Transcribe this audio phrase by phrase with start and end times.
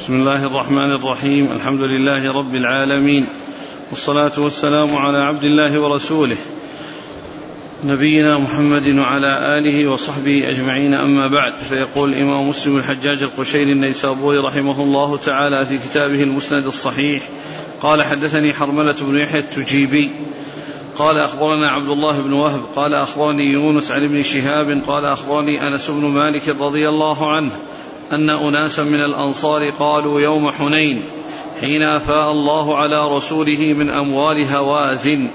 [0.00, 1.52] بسم الله الرحمن الرحيم.
[1.52, 3.26] الحمد لله رب العالمين.
[3.90, 6.36] والصلاة والسلام على عبد الله ورسوله.
[7.84, 10.94] نبينا محمد وعلى آله وصحبه أجمعين.
[10.94, 17.22] أما بعد فيقول الإمام مسلم الحجاج القشيري النيسابوري رحمه الله تعالى في كتابه المسند الصحيح
[17.80, 20.10] قال حدثني حرملة بن يحيى التجيبي.
[20.96, 25.90] قال أخبرنا عبد الله بن وهب قال أخبرني يونس عن ابن شهاب قال أخبرني أنس
[25.90, 27.50] بن مالك رضي الله عنه
[28.12, 31.02] أن أناسا من الأنصار قالوا يوم حنين
[31.60, 35.28] حين أفاء الله على رسوله من أموال هوازن.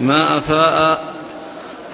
[0.00, 1.04] ما أفاء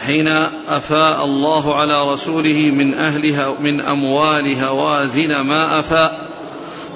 [0.07, 0.29] حين
[0.69, 5.41] أفاء الله على رسوله من أهلها من أموال هوازن.
[5.41, 6.29] ما أفاء.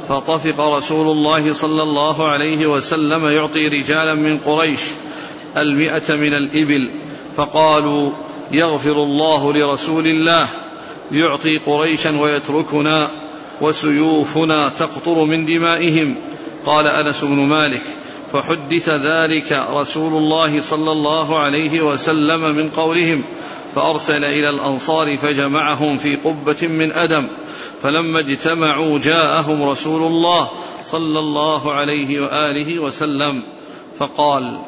[0.08, 4.80] فطفق رسول الله صلى الله عليه وسلم يعطي رجالا من قريش
[5.56, 6.90] المئة من الإبل
[7.36, 8.10] فقالوا
[8.52, 10.46] يغفر الله لرسول الله.
[11.12, 13.10] يعطي قريشا ويتركنا
[13.60, 16.14] وسيوفنا تقطر من دمائهم.
[16.66, 17.82] قال أنس بن مالك
[18.32, 23.22] فحدث ذلك رسول الله صلى الله عليه وسلم من قولهم
[23.74, 27.26] فأرسل إلى الأنصار فجمعهم في قبة من أدم
[27.82, 30.48] فلما اجتمعوا جاءهم رسول الله
[30.84, 33.42] صلى الله عليه وآله وسلم
[33.98, 34.60] فقال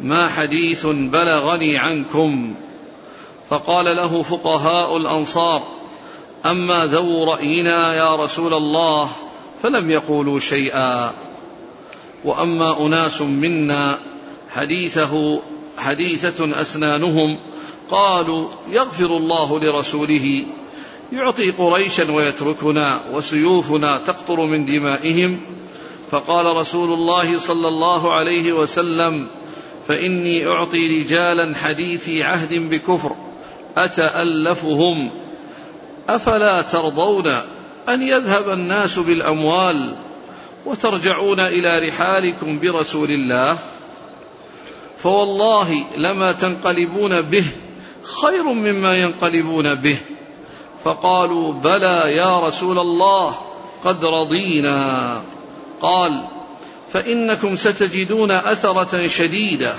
[0.00, 2.54] ما حديث بلغني عنكم
[3.50, 5.62] فقال له فقهاء الأنصار
[6.46, 9.10] أما ذو رأينا يا رسول الله
[9.62, 11.12] فلم يقولوا شيئا.
[12.24, 13.98] وأما أناس منا
[14.50, 15.40] حديثه
[15.78, 17.38] حديثة أسنانهم
[17.90, 20.44] قالوا يغفر الله لرسوله
[21.12, 25.40] يعطي قريشا ويتركنا وسيوفنا تقطر من دمائهم.
[26.10, 29.26] فقال رسول الله صلى الله عليه وسلم
[29.88, 33.16] فإني أعطي رجالا حديثي عهد بكفر
[33.76, 35.10] أتألفهم؟
[36.08, 37.26] أفلا ترضون
[37.88, 39.94] أن يذهب الناس بالأموال
[40.66, 43.58] وترجعون إلى رحالكم برسول الله؟
[44.98, 47.44] فوالله لما تنقلبون به
[48.02, 49.98] خير مما ينقلبون به.
[50.84, 53.34] فقالوا بلى يا رسول الله
[53.84, 55.20] قد رضينا.
[55.80, 56.24] قال
[56.92, 59.74] فإنكم ستجدون أثرة شديدة.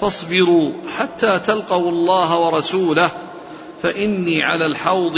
[0.00, 3.10] فاصبروا حتى تلقوا الله ورسوله
[3.82, 5.14] فإني على الحوض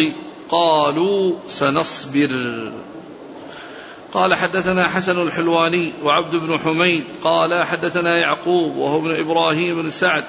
[0.50, 2.72] قالوا سنصبر.
[4.14, 10.24] قال حدثنا حسن الحلواني وعبد بن حميد قال حدثنا يعقوب وهو ابن إبراهيم بن سعد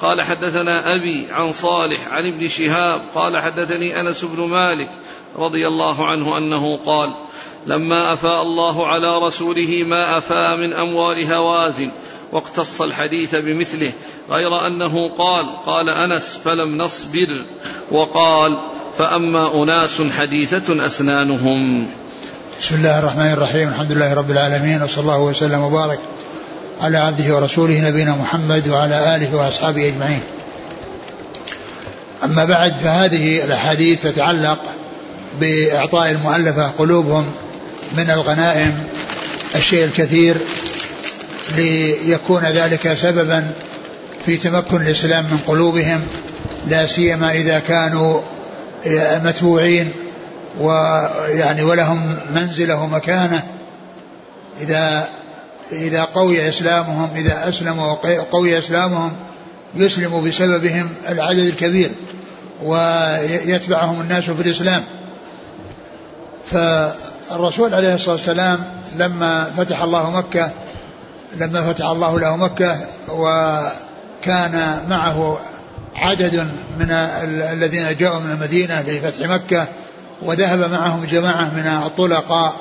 [0.00, 4.90] قال حدثنا أبي عن صالح عن ابن شهاب قال حدثني أنس بن مالك
[5.36, 7.12] رضي الله عنه أنه قال
[7.66, 11.90] لما أفاء الله على رسوله ما أفاء من أموال هوازن
[12.32, 13.92] واقتص الحديث بمثله
[14.30, 17.44] غير أنه قال قال أنس فلم نصبر
[17.90, 18.58] وقال
[18.98, 21.86] فأما أناس حديثة أسنانهم.
[22.60, 25.98] بسم الله الرحمن الرحيم الحمد لله رب العالمين وصلى الله وسلم وبارك
[26.80, 30.22] على عبده ورسوله نبينا محمد وعلى آله وأصحابه أجمعين.
[32.24, 34.58] أما بعد فهذه الأحاديث تتعلق
[35.40, 37.24] بإعطاء المؤلفة قلوبهم
[37.96, 38.74] من الغنائم
[39.54, 40.36] الشيء الكثير
[41.54, 43.50] ليكون ذلك سببا
[44.26, 46.00] في تمكن الإسلام من قلوبهم
[46.66, 48.20] لا سيما إذا كانوا
[49.24, 49.92] متبوعين
[50.60, 53.42] ويعني ولهم منزله ومكانه.
[54.60, 55.08] إذا
[55.72, 59.12] إذا قوي إسلامهم إذا أسلموا وقوي إسلامهم
[59.74, 61.90] يسلم بسببهم العدد الكبير
[62.62, 64.84] ويتبعهم الناس في الإسلام.
[66.52, 68.58] فالرسول عليه الصلاة والسلام
[68.98, 70.50] لما فتح الله مكة
[71.34, 72.76] لما فتح الله له مكة
[73.08, 75.38] وكان معه
[75.96, 76.48] عدد
[76.78, 76.90] من
[77.52, 79.66] الذين جاءوا من المدينة لفتح مكة
[80.22, 82.54] وذهب معهم جماعة من الطلقاء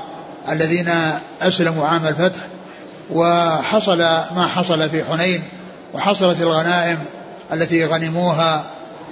[0.49, 0.91] الذين
[1.41, 2.41] أسلموا عام الفتح
[3.11, 3.97] وحصل
[4.35, 5.43] ما حصل في حنين
[5.93, 6.97] وحصلت الغنائم
[7.53, 8.65] التي غنموها.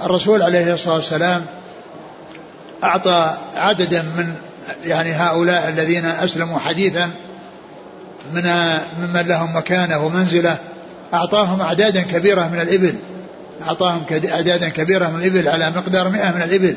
[0.04, 1.46] الرسول عليه الصلاة والسلام
[2.84, 4.36] أعطى عددا من
[4.86, 7.10] يعني هؤلاء الذين أسلموا حديثا
[8.34, 8.44] من
[9.02, 10.58] ممن لهم مكانة ومنزلة
[11.14, 12.96] أعطاهم أعدادا كبيرة من الإبل.
[13.68, 16.76] أعطاهم أعدادا كبيرة من الإبل على مقدار 100 من الإبل.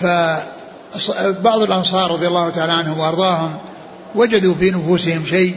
[0.00, 3.56] فبعض الأنصار رضي الله تعالى عنهم وأرضاهم
[4.14, 5.54] وجدوا في نفوسهم شيء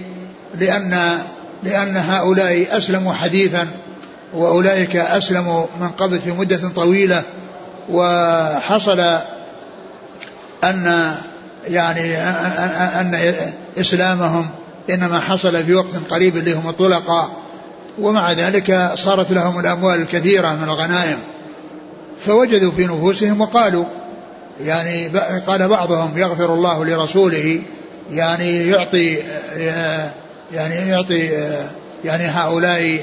[0.56, 1.20] لأن
[1.64, 3.68] لأن هؤلاء أسلموا حديثا
[4.34, 7.24] وأولئك أسلموا من قبل في مدة طويلة.
[7.90, 9.00] وحصل
[10.64, 11.16] ان
[11.68, 12.18] يعني
[13.00, 13.36] أن
[13.78, 14.50] إسلامهم
[14.90, 17.30] إنما حصل في وقت قريب اللي هم الطلقاء
[18.00, 21.18] ومع ذلك صارت لهم الأموال الكثيرة من الغنائم.
[22.26, 23.86] فوجدوا في نفوسهم وقالوا
[24.64, 25.08] يعني
[25.48, 27.62] قال بعضهم يغفر الله لرسوله
[28.12, 29.18] يعني يعطي
[30.54, 31.30] يعني يعطي
[32.06, 33.00] يعني هؤلاء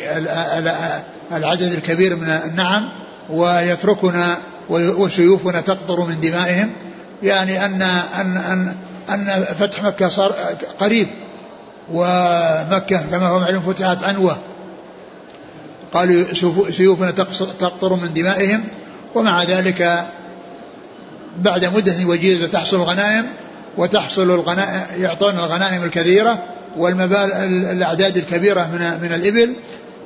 [1.33, 2.89] العدد الكبير من النعم
[3.31, 4.37] ويتركنا
[4.69, 6.71] وسيوفنا تقطر من دمائهم.
[7.23, 8.75] يعني أن أن أن
[9.11, 10.33] أن فتح مكة صار
[10.79, 11.07] قريب.
[11.93, 14.37] ومكة كما هو معلوم فتحت عنوة.
[15.95, 16.25] قالوا
[16.71, 17.11] سيوفنا
[17.61, 18.65] تقطر من دمائهم
[19.15, 20.07] ومع ذلك
[21.39, 23.27] بعد مدة وجيزة تحصل الغنائم
[23.77, 26.43] وتحصل الغنائم يعطون الغنائم الكثيرة
[26.77, 27.33] والمبال
[27.71, 29.53] الأعداد الكبيرة من من الإبل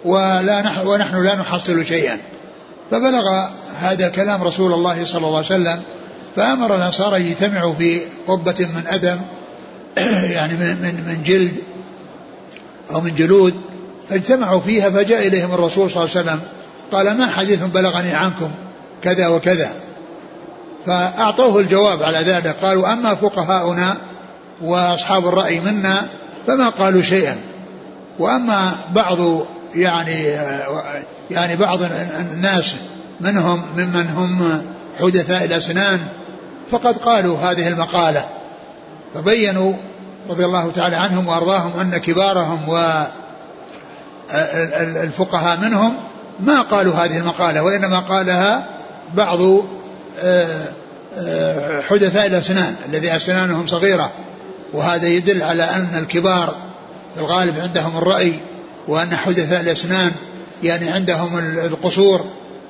[0.04, 2.18] ولا نحن ونحن لا نحصل شيئا.
[2.90, 3.48] فبلغ
[3.80, 5.82] هذا كلام رسول الله صلى الله عليه وسلم
[6.36, 9.18] فأمر الأنصار يجتمعوا في قبة من أدم
[10.36, 11.52] يعني من من من جلد
[12.94, 13.54] أو من جلود
[14.10, 16.40] فاجتمعوا فيها فجاء إليهم الرسول صلى الله عليه وسلم
[16.92, 18.50] قال ما حديث بلغني عنكم
[19.02, 19.70] كذا وكذا؟
[20.86, 23.96] فأعطوه الجواب على ذلك قالوا أما فقهاؤنا
[24.62, 26.08] وأصحاب الرأي منا
[26.46, 27.36] فما قالوا شيئا
[28.18, 29.18] وأما بعض
[29.74, 30.24] يعني
[31.30, 31.78] يعني بعض
[32.32, 32.74] الناس
[33.20, 34.62] منهم ممن هم
[35.00, 36.00] حدثاء الأسنان
[36.70, 38.24] فقد قالوا هذه المقالة
[39.14, 39.72] فبينوا
[40.28, 42.68] رضي الله تعالى عنهم وأرضاهم أن كبارهم
[44.28, 45.94] والفقهاء منهم
[46.40, 48.66] ما قالوا هذه المقالة وإنما قالها
[49.14, 49.40] بعض
[50.20, 50.68] آه،
[51.18, 54.10] آه، حدثاء الأسنان الذي أسنانهم صغيرة
[54.72, 56.54] وهذا يدل على أن الكبار
[57.16, 58.40] الغالب عندهم الرأي
[58.88, 60.12] وأن حدثاء الأسنان
[60.62, 62.24] يعني عندهم القصور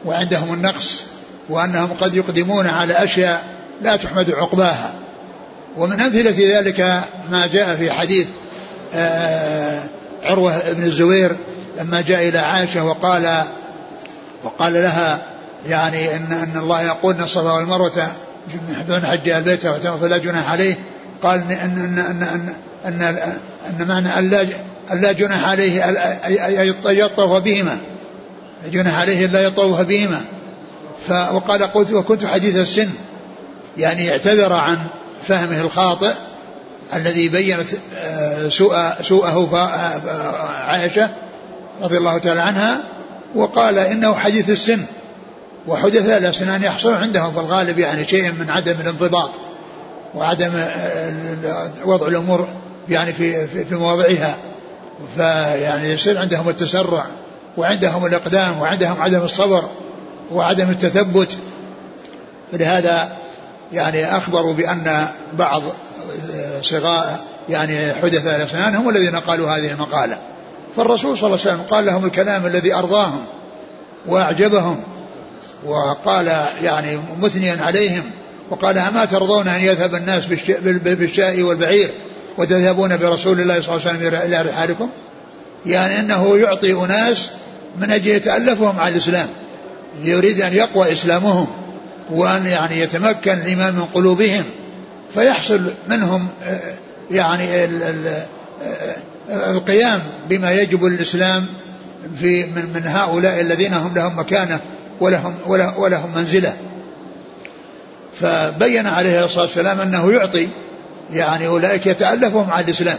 [0.05, 1.03] وعندهم النقص
[1.49, 3.45] وأنهم قد يقدمون على أشياء
[3.83, 4.95] لا تحمد عقباها.
[5.77, 6.81] ومن أمثلة ذلك
[7.31, 8.27] ما جاء في حديث
[8.95, 9.83] آه،
[10.23, 11.37] عروة بن الزبير
[11.79, 13.45] لما جاء إلى عائشة وقال
[14.45, 15.23] وقال لها
[15.69, 18.09] يعني إن إن الله يقول إن الصفا والمروة
[18.89, 20.79] من حج البيت فلا جناح عليه.
[21.23, 22.23] قال إن إن إن إن
[22.87, 23.39] إن, أن,
[23.69, 24.47] أن معنى أن لا
[24.93, 25.85] أن لا جناح عليه
[26.91, 27.79] أن يطوف بهما.
[28.73, 30.21] جناح عليه ان لا يطوف بهما.
[31.09, 32.89] وقال قلت وكنت حديث السن.
[33.79, 34.79] يعني اعتذر عن
[35.29, 36.13] فهمه الخاطئ
[36.95, 41.11] الذي بينت آه، سوء سوءه آه، عائشة
[41.83, 42.81] رضي الله تعالى عنها
[43.35, 44.81] وقال إنه حديث السن
[45.67, 49.31] وحدثاء الأسنان يحصل عندهم في الغالب يعني شيء من عدم الانضباط
[50.15, 50.53] وعدم
[51.85, 52.49] وضع الأمور
[52.89, 54.37] يعني في في, في مواضعها
[55.17, 57.07] فيعني يصير عندهم التسرع
[57.57, 59.65] وعندهم الإقدام وعندهم عدم الصبر
[60.33, 61.37] وعدم التثبت.
[62.53, 63.09] فلهذا
[63.73, 65.07] يعني أخبروا بأن
[65.39, 65.63] بعض
[66.63, 70.19] صغاء يعني حدثاء الأسنان هم الذين قالوا هذه المقالة.
[70.77, 73.25] فالرسول صلى الله عليه وسلم قال لهم الكلام الذي أرضاهم
[74.07, 74.81] وأعجبهم
[75.65, 76.27] وقال
[76.63, 78.03] يعني مثنيا عليهم
[78.51, 80.27] وقال أما ترضون أن يذهب الناس
[80.63, 81.91] بالشاء والبعير
[82.39, 84.89] وتذهبون برسول الله صلى الله عليه وسلم إلى رحالكم؟
[85.67, 87.31] يعني أنه يعطي أناس
[87.79, 89.29] من أجل يتألفهم على الإسلام
[90.03, 91.47] يريد أن يقوى إسلامهم.
[92.11, 94.45] وأن يعني يتمكن الإيمان من قلوبهم
[95.15, 96.61] فيحصل منهم آه،
[97.11, 98.27] يعني آه،
[99.31, 101.47] القيام بما يجب الإسلام
[102.21, 104.61] في من, من هؤلاء الذين هم لهم مكانة
[105.01, 105.35] ولهم,
[105.77, 106.57] ولهم منزلة.
[108.21, 110.49] فبين عليه الصلاة والسلام أنه يعطي
[111.13, 112.99] يعني أولئك يتألفهم على الإسلام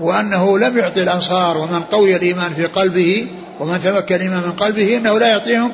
[0.00, 3.28] وأنه لم يعطي الأنصار ومن قوي الإيمان في قلبه
[3.60, 5.72] ومن تمكن الإيمان من قلبه أنه لا يعطيهم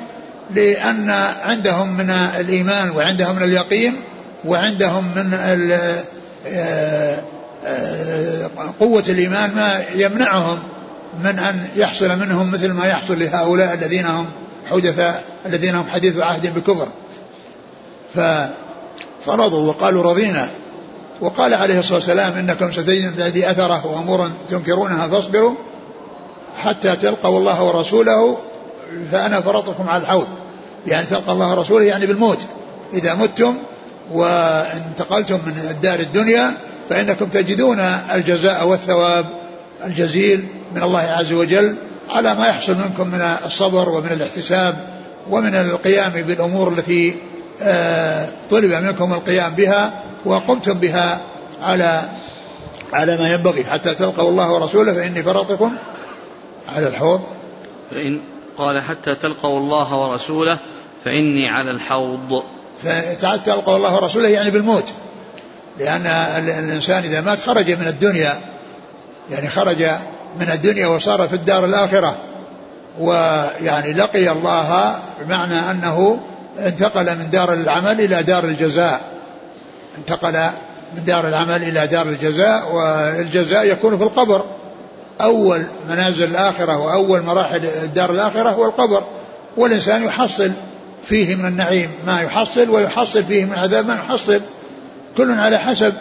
[0.55, 1.11] لأن
[1.43, 4.03] عندهم من الإيمان وعندهم من اليقين
[4.45, 5.35] وعندهم من
[6.47, 7.19] آه،
[7.67, 10.59] آه، قوة الإيمان ما يمنعهم
[11.25, 14.27] من أن يحصل منهم مثل ما يحصل لهؤلاء الذين هم
[14.71, 16.89] حدثاء الذين هم حديث عهد بالكفر
[19.27, 20.49] فرضوا وقالوا رضينا.
[21.21, 25.55] وقال عليه الصلاة والسلام إنكم ستجدون بعدي أثرة وأمورا تنكرونها فاصبروا
[26.59, 28.39] حتى تلقوا الله ورسوله
[29.13, 30.29] فأنا فرطكم على الحوض.
[30.87, 32.39] يعني تلقى الله ورسوله يعني بالموت.
[32.95, 33.55] إذا متم
[34.13, 36.57] وانتقلتم من الدار الدنيا
[36.91, 37.81] فإنكم تجدون
[38.15, 39.27] الجزاء والثواب
[39.85, 41.77] الجزيل من الله عز وجل
[42.09, 44.87] على ما يحصل منكم من الصبر ومن الاحتساب
[45.31, 47.15] ومن القيام بالأمور التي
[47.63, 49.93] آه، طلب منكم القيام بها
[50.25, 51.21] وقمتم بها
[51.61, 52.03] على
[52.93, 53.65] على ما ينبغي.
[53.65, 55.73] حتى تلقوا الله ورسوله فإني فرطكم
[56.77, 57.21] على الحوض.
[57.91, 58.21] فإن
[58.59, 60.59] قال حتى تلقوا الله ورسوله
[61.05, 62.43] فإني على الحوض.
[63.21, 64.93] تلقوا الله ورسوله يعني بالموت.
[65.79, 68.41] لأن الإنسان إذا مات خرج من الدنيا.
[69.31, 69.83] يعني خرج
[70.41, 72.17] من الدنيا وصار في الدار الآخرة.
[72.99, 76.19] ويعني لقي الله بمعنى أنه
[76.59, 79.01] انتقل من دار العمل إلى دار الجزاء.
[79.99, 80.33] انتقل
[80.97, 84.45] من دار العمل إلى دار الجزاء والجزاء يكون في القبر.
[85.23, 89.03] أول منازل الآخرة وأول مراحل الدار الآخرة هو القبر
[89.57, 90.51] والإنسان يحصل
[91.09, 94.41] فيه من النعيم ما يحصل ويحصل فيه من العذاب ما يحصل
[95.17, 95.95] كل على حسب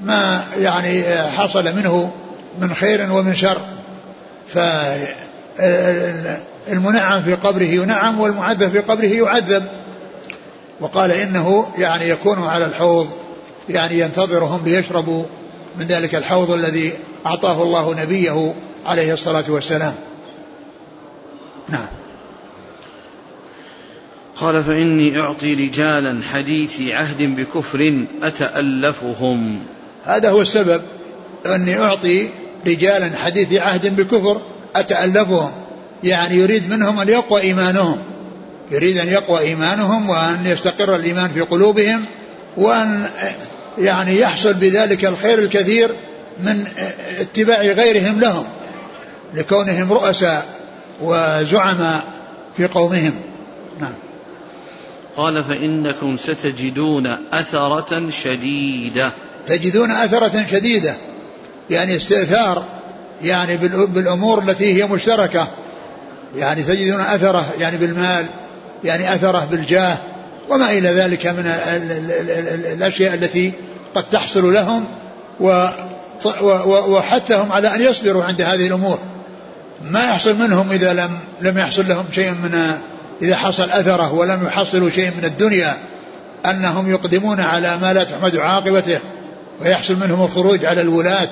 [0.00, 1.04] ما يعني
[1.36, 2.12] حصل منه
[2.60, 3.60] من خير ومن شر.
[6.68, 9.64] فالمنعم في قبره ينعم والمعذب في قبره يعذب.
[10.80, 13.08] وقال إنه يعني يكون على الحوض
[13.68, 15.24] يعني ينتظرهم ليشربوا.
[15.78, 16.92] من ذلك الحوض الذي
[17.26, 18.54] أعطاه الله نبيه
[18.86, 19.94] عليه الصلاة والسلام.
[21.68, 21.86] نعم.
[24.36, 29.58] قال فإني أعطي رجالا حديثي عهد بكفر أتألفهم.
[30.04, 30.82] هذا هو السبب
[31.46, 32.28] أني أعطي
[32.66, 34.40] رجالا حديث عهد بكفر
[34.76, 35.52] أتألفهم.
[36.04, 37.98] يعني يريد منهم أن يقوى إيمانهم.
[38.70, 42.04] يريد أن يقوى إيمانهم وأن يستقر الإيمان في قلوبهم
[42.56, 43.08] وأن
[43.78, 45.90] يعني يحصل بذلك الخير الكثير
[46.40, 46.66] من
[47.20, 48.44] اتباع غيرهم لهم
[49.34, 50.46] لكونهم رؤساء
[51.02, 52.04] وزعماء
[52.56, 53.14] في قومهم.
[53.80, 53.94] نعم.
[55.16, 59.12] قال فإنكم ستجدون أثرة شديدة.
[59.46, 60.94] تجدون أثرة شديدة
[61.70, 62.64] يعني استئثار
[63.22, 65.48] يعني بالأمور التي هي مشتركة.
[66.36, 68.26] يعني تجدون أثرة يعني بالمال
[68.84, 69.98] يعني أثرة بالجاه
[70.48, 71.46] وما إلى ذلك من
[72.72, 73.52] الأشياء التي
[73.94, 74.84] قد تحصل لهم
[76.88, 78.98] وحثهم على أن يصبروا عند هذه الأمور.
[79.84, 82.74] ما يحصل منهم إذا لم لم يحصل لهم شيء من
[83.22, 85.76] إذا حصل أثره ولم يحصلوا شيء من الدنيا
[86.46, 88.98] أنهم يقدمون على ما لا تحمد عاقبته
[89.60, 91.28] ويحصل منهم الخروج على الولاة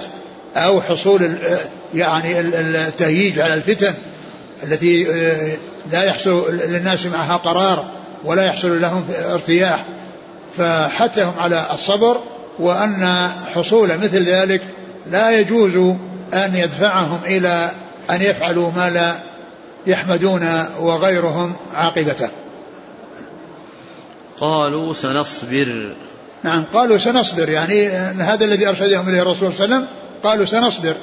[0.56, 1.32] أو حصول
[1.94, 3.94] يعني التهييج على الفتن
[4.62, 5.04] التي
[5.92, 8.01] لا يحصل للناس معها قرار.
[8.24, 9.84] ولا يحصل لهم ارتياح.
[10.56, 12.20] فحثهم على الصبر
[12.58, 14.62] وأن حصول مثل ذلك
[15.10, 15.76] لا يجوز
[16.34, 17.70] أن يدفعهم إلى
[18.10, 19.14] أن يفعلوا ما لا
[19.86, 22.28] يحمدون وغيرهم عاقبته.
[24.40, 25.94] قالوا سنصبر.
[26.42, 27.48] نعم قالوا سنصبر.
[27.48, 27.88] يعني
[28.18, 29.86] هذا الذي أرشدهم إليه الرسول صلى الله عليه وسلم
[30.24, 30.94] قالوا سنصبر.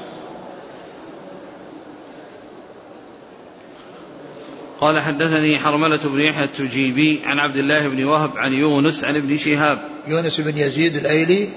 [4.82, 9.38] قال حدثني حرملة بن يحيى التجيبي عن عبد الله بن وهب عن يونس عن ابن
[9.38, 9.80] شهاب.
[10.08, 11.50] يونس بن يزيد الأيلي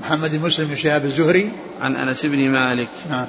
[0.00, 1.52] محمد بن مسلم بن شهاب الزهري.
[1.80, 2.90] عن أنس بن مالك.
[3.10, 3.26] نعم.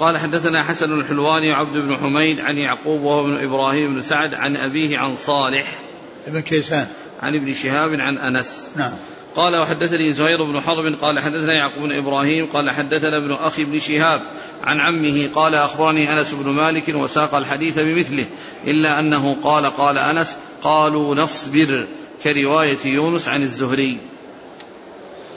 [0.00, 4.56] قال حدثنا حسن الحلواني وعبد بن حميد عن يعقوب وهو ابن إبراهيم بن سعد عن
[4.56, 5.78] أبيه عن صالح.
[6.26, 6.86] ابن كيسان.
[7.22, 8.70] عن ابن شهاب عن أنس.
[8.76, 8.92] نعم.
[9.36, 13.78] قال وحدثني زهير بن حرب قال حدثنا يعقوب بن إبراهيم قال حدثنا ابن أخي بن
[13.78, 14.20] شهاب
[14.62, 18.26] عن عمه قال أخبرني أنس بن مالك وساق الحديث بمثله
[18.66, 21.86] إلا أنه قال قال أنس قالوا نصبر
[22.24, 23.98] كرواية يونس عن الزهري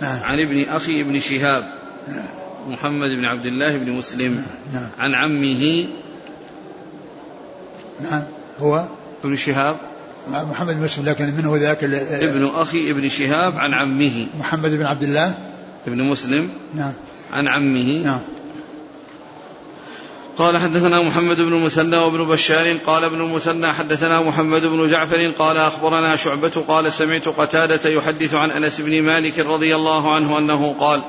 [0.02, 0.24] نعم.
[0.24, 1.72] عن ابن أخي ابن شهاب
[2.08, 2.26] نعم.
[2.68, 4.90] محمد بن عبد الله بن مسلم نعم.
[5.00, 5.88] عن عمه
[8.02, 8.24] نعم
[8.60, 8.86] هو
[9.24, 9.78] ابن شهاب
[10.28, 14.28] محمد مسلم لكن منه ذاك ابن أخي ابن شهاب عن عمه.
[14.40, 15.34] محمد بن عبد الله.
[15.88, 16.50] ابن مسلم.
[16.74, 16.94] نعم.
[17.32, 18.04] عن عمه.
[18.04, 18.20] نعم.
[20.38, 25.58] قال حدثنا محمد بن المثنى وابن بشار قال ابن المثنى حدثنا محمد بن جعفر قال
[25.58, 31.02] أخبرنا شعبة قال سمعت قتادة يحدث عن أنس بن مالك رضي الله عنه أنه قال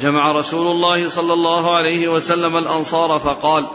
[0.00, 3.66] جمع رسول الله صلى الله عليه وسلم الأنصار فقال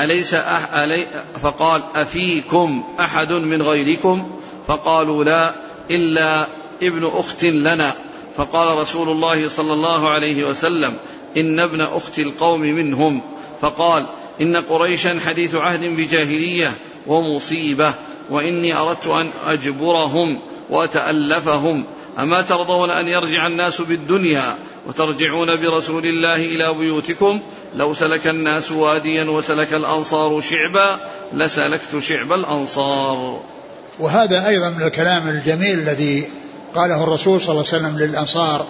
[0.00, 4.30] أليس أح ألي فقال أفيكم أحد من غيركم؟
[4.68, 5.54] فقالوا لا
[5.90, 6.46] إلا
[6.82, 7.94] ابن أخت لنا.
[8.36, 10.96] فقال رسول الله صلى الله عليه وسلم
[11.36, 13.22] إن ابن أخت القوم منهم.
[13.60, 14.06] فقال
[14.40, 16.72] إن قريشا حديث عهد بجاهلية
[17.06, 17.94] ومصيبة
[18.30, 20.38] وإني أردت أن أجبرهم
[20.70, 21.84] وأتألفهم.
[22.18, 24.56] أما ترضون أن يرجع الناس بالدنيا
[24.86, 27.40] وترجعون برسول الله إلى بيوتكم؟
[27.74, 30.98] لو سلك الناس واديا وسلك الأنصار شعبا
[31.32, 33.53] لسلكت شعب الأنصار.
[33.98, 36.28] وهذا أيضا من الكلام الجميل الذي
[36.74, 38.66] قاله الرسول صلى الله عليه وسلم للأنصار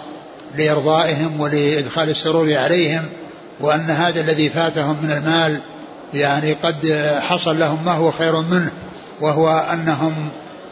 [0.57, 3.03] لإرضائهم ولإدخال السرور عليهم
[3.59, 5.59] وأن هذا الذي فاتهم من المال
[6.13, 8.71] يعني قد حصل لهم ما هو خير منه
[9.21, 10.13] وهو أنهم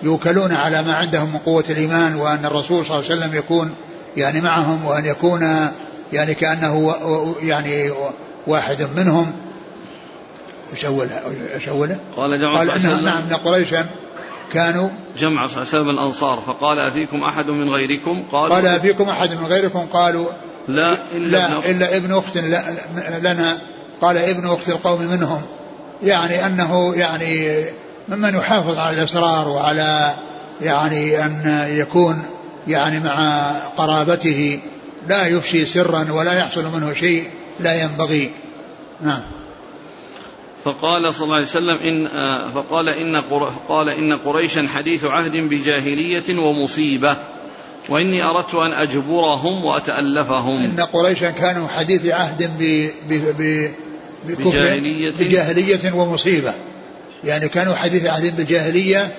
[0.04, 3.76] يوكلون على ما عندهم من قوة الإيمان وأن الرسول صلى الله عليه وسلم يكون
[4.18, 5.70] يعني معهم وأن يكون
[6.14, 6.96] يعني كأنه
[7.42, 7.92] يعني
[8.48, 9.34] واحد منهم.
[10.74, 11.22] أشوله
[11.56, 13.86] أشوله قال قال نعم نعم قريشا.
[14.54, 19.10] كانوا جمع صلى الله عليه وسلم الأنصار فقال أفيكم أحد من غيركم؟ قالوا قال أفيكم
[19.10, 20.26] أحد من غيركم؟ قالوا
[20.68, 22.38] لا إلا لا ابن إلا ابن أخت
[23.24, 23.58] لنا.
[24.02, 25.42] قال ابن أخت القوم منهم.
[26.04, 27.66] يعني أنه يعني
[28.10, 30.14] ممن يحافظ على الإصرار وعلى
[30.62, 32.24] يعني أن يكون
[32.68, 34.60] يعني مع قرابته
[35.08, 37.28] لا يفشي سرا ولا يحصل منه شيء
[37.60, 38.32] لا ينبغي.
[39.02, 39.22] نعم.
[40.64, 42.10] فقال صلى الله عليه وسلم إن
[42.52, 43.16] فقال إن
[43.70, 47.18] قال إن قريشا حديث عهد بجاهلية ومصيبة
[47.90, 50.64] وإني أردت أن أجبرهم وأتألفهم.
[50.64, 53.70] إن قريشا كانوا حديث عهد ب ب ب
[54.28, 55.12] بجاهلية.
[55.12, 56.54] بجاهلية ومصيبة.
[57.24, 59.12] يعني كانوا حديث عهد بالجاهلية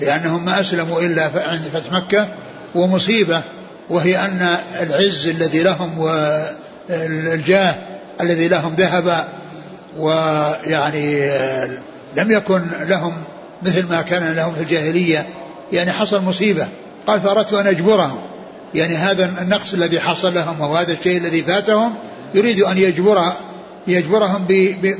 [0.00, 2.28] لأنهم ما أسلموا إلا عند فتح مكة
[2.74, 3.42] ومصيبة
[3.90, 7.74] وهي أن العز الذي لهم والجاه
[8.20, 9.28] الذي لهم ذهب
[9.96, 11.30] ويعني
[12.16, 13.12] لم يكن لهم
[13.62, 15.26] مثل ما كان لهم في الجاهلية.
[15.72, 16.66] يعني حصل مصيبة.
[17.06, 18.20] قال فأردت أن أجبرهم.
[18.74, 21.94] يعني هذا النقص الذي حصل لهم أو هذا الشيء الذي فاتهم
[22.34, 23.22] يريد أن يجبر
[23.86, 24.44] يجبرهم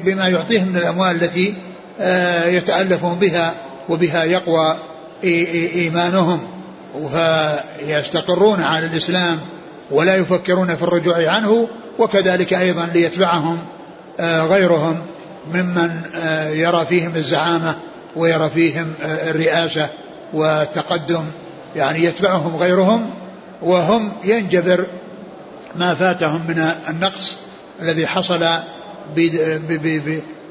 [0.04, 1.54] بما يعطيهم من الأموال التي
[2.00, 3.54] آه، يتألفون بها
[3.88, 4.76] وبها يقوى
[5.74, 6.40] إيمانهم.
[6.94, 9.38] فيستقرون على الإسلام
[9.90, 11.68] ولا يفكرون في الرجوع عنه
[11.98, 13.58] وكذلك أيضا ليتبعهم
[14.20, 15.00] غيرهم
[15.54, 17.74] ممن آه، يرى فيهم الزعامة
[18.16, 19.88] ويرى فيهم الرئاسة
[20.32, 21.24] والتقدم.
[21.76, 23.10] يعني يتبعهم غيرهم
[23.62, 24.86] وهم ينجبر
[25.76, 27.36] ما فاتهم من النقص
[27.82, 28.46] الذي حصل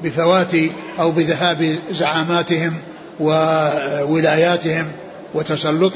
[0.02, 0.52] بفوات
[1.00, 2.74] أو بذهاب زعاماتهم
[3.20, 4.86] وولاياتهم
[5.34, 5.92] وتسلط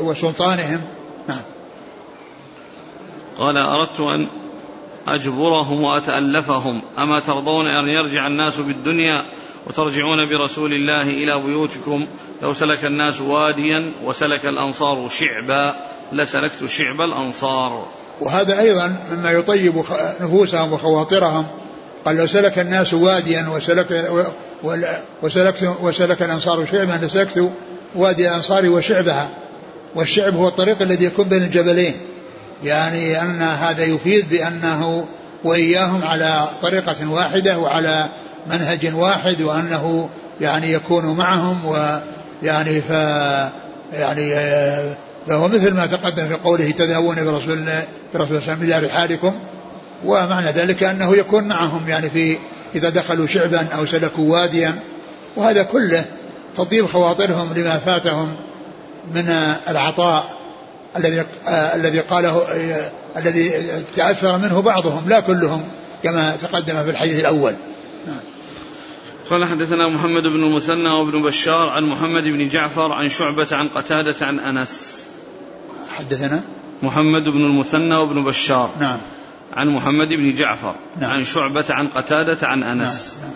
[0.00, 0.80] وسلطانهم.
[1.28, 1.42] نعم.
[3.38, 4.26] قال أردت أن
[5.08, 6.82] أجبرهم وأتألفهم.
[6.98, 9.22] أما ترضون أن يرجع الناس بالدنيا
[9.66, 12.06] وترجعون برسول الله إلى بيوتكم؟
[12.42, 15.74] لو سلك الناس واديا وسلك الأنصار شعبا
[16.12, 17.86] لسلكت شعب الأنصار.
[18.20, 19.84] وهذا أيضا مما يطيب
[20.20, 21.46] نفوسهم وخواطرهم.
[22.04, 24.10] قال لو سلك الناس واديا وسلك
[25.22, 27.50] وسلكت وسلك الأنصار شعبا لسلكت
[27.94, 29.28] وادي الأنصار وشعبها.
[29.94, 31.94] والشعب هو الطريق الذي يكون بين الجبلين.
[32.64, 35.06] يعني أن هذا يفيد بأنه
[35.44, 38.06] وإياهم على طريقة واحدة وعلى
[38.50, 40.08] منهج واحد وأنه
[40.40, 42.90] يعني يكون معهم ويعني ف
[43.92, 44.34] يعني
[45.26, 49.34] فهو مثل ما تقدم في قوله تذهبون برسول الله برسول الله إلى رحالكم.
[50.04, 52.38] ومعنى ذلك أنه يكون معهم يعني في
[52.74, 54.74] إذا دخلوا شعبا أو سلكوا واديا.
[55.36, 56.04] وهذا كله
[56.56, 58.36] تطيب خواطرهم لما فاتهم
[59.14, 59.28] من
[59.68, 60.35] العطاء.
[60.98, 62.42] الذي الذي قاله
[63.16, 63.52] الذي
[63.96, 65.62] تأثر منه بعضهم لا كلهم
[66.02, 67.54] كما تقدم في الحديث الأول
[69.30, 74.26] قال حدثنا محمد بن المثنى وابن بشار عن محمد بن جعفر عن شعبة عن قتادة
[74.26, 75.04] عن أنس
[75.96, 76.42] حدثنا
[76.82, 78.98] محمد بن المثنى وابن بشار نعم
[79.52, 81.10] عن محمد بن جعفر نعم.
[81.10, 83.30] عن شعبة عن قتادة عن أنس نعم.
[83.30, 83.34] نعم.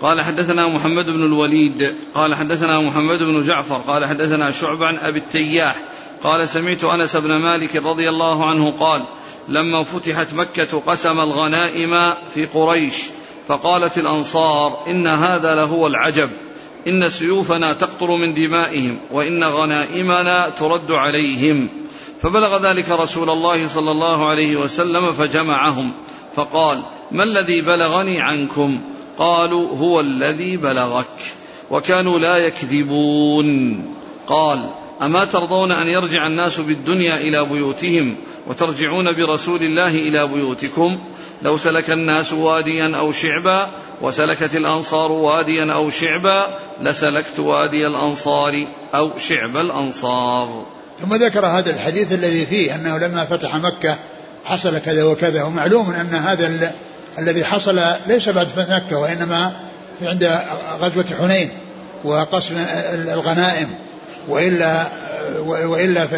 [0.00, 5.18] قال حدثنا محمد بن الوليد قال حدثنا محمد بن جعفر قال حدثنا شعبة عن أبي
[5.18, 5.76] التياح
[6.26, 9.02] قال سمعت أنس بن مالك رضي الله عنه قال
[9.48, 12.94] لما فتحت مكة قسم الغنائم في قريش
[13.48, 16.30] فقالت الأنصار إن هذا لهو العجب
[16.86, 21.68] إن سيوفنا تقطر من دمائهم وإن غنائمنا ترد عليهم.
[22.22, 25.92] فبلغ ذلك رسول الله صلى الله عليه وسلم فجمعهم
[26.36, 28.80] فقال ما الذي بلغني عنكم؟
[29.18, 31.34] قالوا هو الذي بلغك
[31.70, 33.82] وكانوا لا يكذبون.
[34.26, 34.68] قال
[35.02, 40.98] أما ترضون أن يرجع الناس بالدنيا إلى بيوتهم وترجعون برسول الله إلى بيوتكم؟
[41.42, 43.70] لو سلك الناس واديا أو شعبا
[44.02, 46.46] وسلكت الأنصار واديا أو شعبا
[46.80, 50.66] لسلكت وادي الأنصار أو شعب الأنصار.
[51.02, 53.98] ثم ذكر هذا الحديث الذي فيه أنه لما فتح مكة
[54.44, 56.70] حصل كذا وكذا ومعلوم أن هذا ال...
[57.18, 59.52] الذي حصل ليس بعد فتح مكة وإنما
[60.02, 60.40] عند
[60.80, 61.50] غزوة حنين
[62.04, 62.56] وقسم
[62.94, 63.68] الغنائم.
[64.28, 64.86] وإلا
[65.46, 66.14] وإلا ف...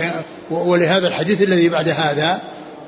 [0.50, 2.40] ولهذا الحديث الذي بعد هذا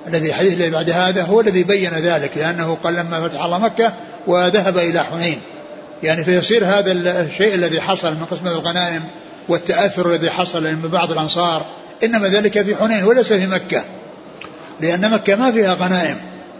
[0.06, 3.92] الذي الحديث الذي بعد هذا هو الذي بين ذلك لأنه قال لما فتح الله مكة
[4.26, 5.40] وذهب إلى حنين.
[6.02, 9.02] يعني فيصير هذا الشيء الذي حصل من قسمة الغنائم
[9.48, 11.66] والتأثر الذي حصل من بعض الأنصار
[12.04, 13.84] إنما ذلك في حنين وليس في مكة.
[14.80, 16.16] لأن مكة ما فيها غنائم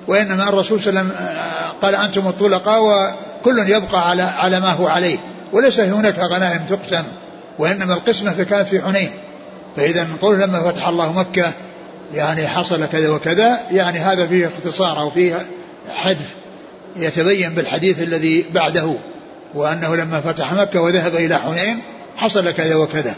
[0.08, 4.72] وإنما الرسول صلى الله عليه وسلم آه، قال أنتم الطلقاء وكل يبقى على على ما
[4.72, 5.18] هو عليه
[5.52, 7.04] وليس هناك غنائم تقسم.
[7.60, 9.10] وإنما القسمة كانت في حنين
[9.76, 11.52] فإذا نقول لما فتح الله مكة
[12.14, 15.46] يعني حصل كذا وكذا يعني هذا فيه اختصار أو فيه
[15.94, 16.34] حذف
[16.96, 18.94] يتبين بالحديث الذي بعده
[19.54, 21.82] وأنه لما فتح مكة وذهب إلى حنين
[22.16, 23.14] حصل كذا وكذا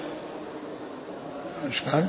[1.66, 2.06] إيش قال؟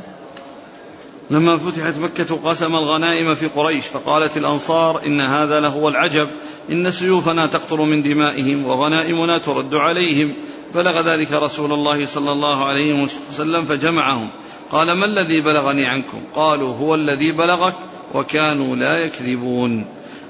[1.29, 6.27] لما فتحت مكة قسم الغنائم في قريش فقالت الأنصار إن هذا لهو العجب
[6.71, 10.33] إن سيوفنا تقطر من دمائهم وغنائمنا ترد عليهم.
[10.75, 14.29] بلغ ذلك رسول الله صلى الله عليه وسلم فجمعهم.
[14.71, 17.73] قال ما الذي بلغني عنكم؟ قالوا هو الذي بلغك
[18.13, 19.85] وكانوا لا يكذبون.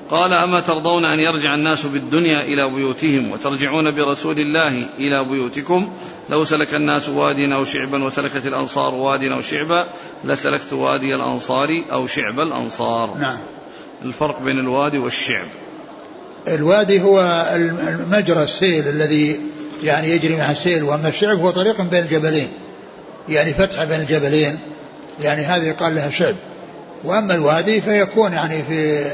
[0.10, 5.90] قال أما ترضون أن يرجع الناس بالدنيا إلى بيوتهم وترجعون برسول الله إلى بيوتكم؟
[6.30, 9.88] لو سلك الناس واديا أو شعبا وسلكت الأنصار واديا أو شعبا
[10.24, 13.18] لسلكت وادي الأنصار أو شعب الأنصار.
[13.20, 13.38] نعم.
[14.06, 15.48] الفرق بين الوادي والشعب.
[16.48, 17.46] الوادي هو
[18.12, 19.40] مجرى السيل الذي
[19.84, 22.48] يعني يجري مع السيل وأما الشعب هو طريق بين الجبلين
[23.30, 24.60] يعني فتحه بين الجبلين
[25.22, 26.36] يعني هذه يقال لها شعب.
[27.04, 29.06] وأما الوادي فيكون يعني في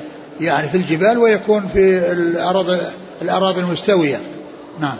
[0.42, 2.78] يعني في الجبال ويكون في الأراضي
[3.22, 4.20] الأراضي المستوية.
[4.80, 4.98] نعم.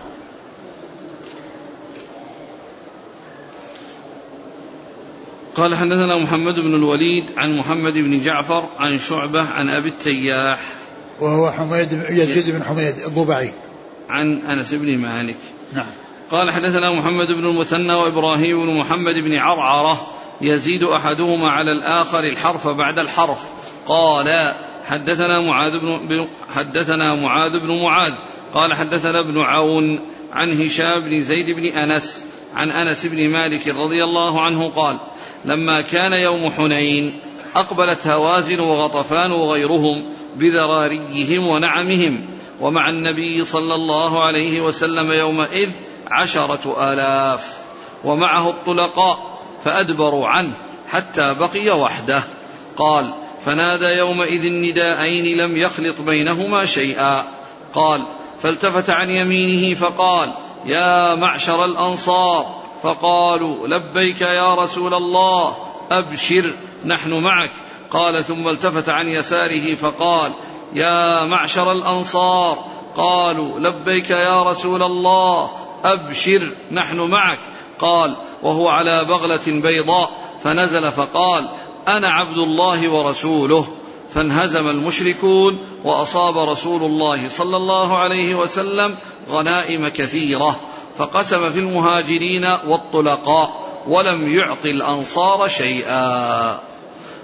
[5.56, 10.79] قال حدثنا محمد بن الوليد عن محمد بن جعفر عن شعبة عن أبي التياح.
[11.22, 13.54] وهو حميد يزيد بن حميد الضبعي.
[14.10, 15.38] عن أنس بن مالك.
[15.74, 15.86] نعم.
[16.32, 20.08] قال حدثنا محمد بن المثنى وإبراهيم بن محمد بن عرعرة
[20.42, 23.40] يزيد أحدهما على الآخر الحرف بعد الحرف.
[23.88, 24.54] قال
[24.86, 28.14] حدثنا معاذ بن حدثنا معاذ بن معاذ.
[28.54, 30.00] قال حدثنا ابن عون
[30.34, 34.98] عن هشام بن زيد بن أنس عن أنس بن مالك رضي الله عنه قال
[35.46, 37.20] لما كان يوم حنين
[37.56, 42.26] أقبلت هوازن وغطفان وغيرهم بذراريهم ونعمهم.
[42.62, 45.70] ومع النبي صلى الله عليه وسلم يومئذ
[46.08, 47.58] عشرة آلاف.
[48.04, 49.20] ومعه الطلقاء
[49.64, 50.52] فأدبروا عنه
[50.90, 52.24] حتى بقي وحده.
[52.78, 53.14] قال
[53.46, 57.24] فنادى يومئذ نداءين لم يخلط بينهما شيئا.
[57.74, 58.04] قال
[58.44, 60.30] فالتفت عن يمينه فقال
[60.66, 62.60] يا معشر الأنصار.
[62.84, 65.58] فقالوا لبيك يا رسول الله
[65.92, 66.54] أبشر
[66.86, 67.52] نحن معك.
[67.92, 70.32] قال ثم التفت عن يساره فقال
[70.74, 72.58] يا معشر الأنصار
[72.98, 75.50] قالوا لبيك يا رسول الله
[75.84, 77.40] أبشر نحن معك.
[77.80, 80.12] قال وهو على بغلة بيضاء
[80.44, 81.50] فنزل فقال
[81.88, 83.68] أنا عبد الله ورسوله.
[84.14, 88.96] فانهزم المشركون وأصاب رسول الله صلى الله عليه وسلم
[89.30, 90.60] غنائم كثيرة
[90.98, 93.52] فقسم في المهاجرين والطلقاء
[93.88, 96.60] ولم يعط الأنصار شيئا.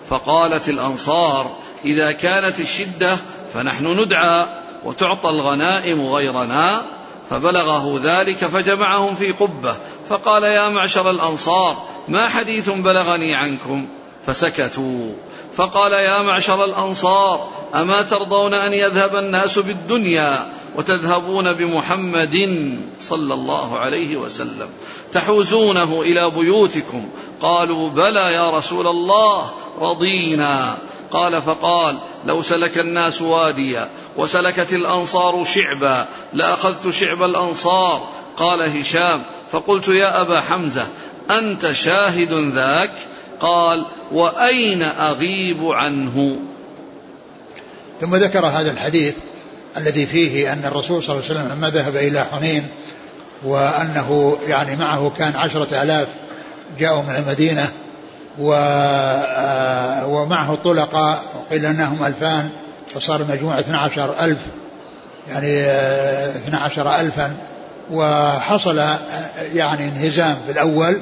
[0.10, 1.52] فقالت الأنصار
[1.86, 3.18] إذا كانت الشدة
[3.54, 4.46] فنحن ندعى
[4.84, 6.82] وتعطى الغنائم غيرنا.
[7.30, 9.76] فبلغه ذلك فجمعهم في قبة.
[10.10, 13.88] فقال يا معشر الأنصار ما حديث بلغني عنكم؟
[14.28, 15.12] فسكتوا.
[15.58, 24.18] فقال يا معشر الأنصار أما ترضون أن يذهب الناس بالدنيا وتذهبون بمحمد صلى الله عليه
[24.18, 24.70] وسلم؟
[25.12, 27.10] تحوزونه إلى بيوتكم؟
[27.42, 30.78] قالوا بلى يا رسول الله رضينا.
[31.12, 38.08] قال فقال لو سلك الناس واديا وسلكت الأنصار شعبا لأخذت شعب الأنصار.
[38.38, 40.88] قال هشام فقلت يا أبا حمزة
[41.32, 42.92] أنت شاهد ذاك؟
[43.40, 46.36] قال وأين أغيب عنه؟
[48.02, 49.16] ثم ذكر هذا الحديث
[49.78, 52.68] الذي فيه أن الرسول صلى الله عليه وسلم لما ذهب إلى حنين
[53.44, 56.08] وأنه يعني معه كان عشرة آلاف
[56.80, 57.70] جاءوا من المدينة
[58.40, 62.50] و آه، ومعه طلقاء وقيل أنهم ألفان
[62.94, 64.40] فصار المجموع 12 ألف
[65.30, 65.66] يعني
[66.38, 67.34] 12 آه، ألفا
[67.92, 68.98] وحصل آه،
[69.54, 71.00] يعني انهزام في الأول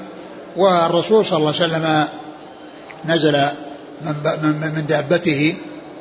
[0.58, 2.08] والرسول صلى الله عليه وسلم
[3.06, 3.38] نزل
[4.02, 5.56] من, من دابته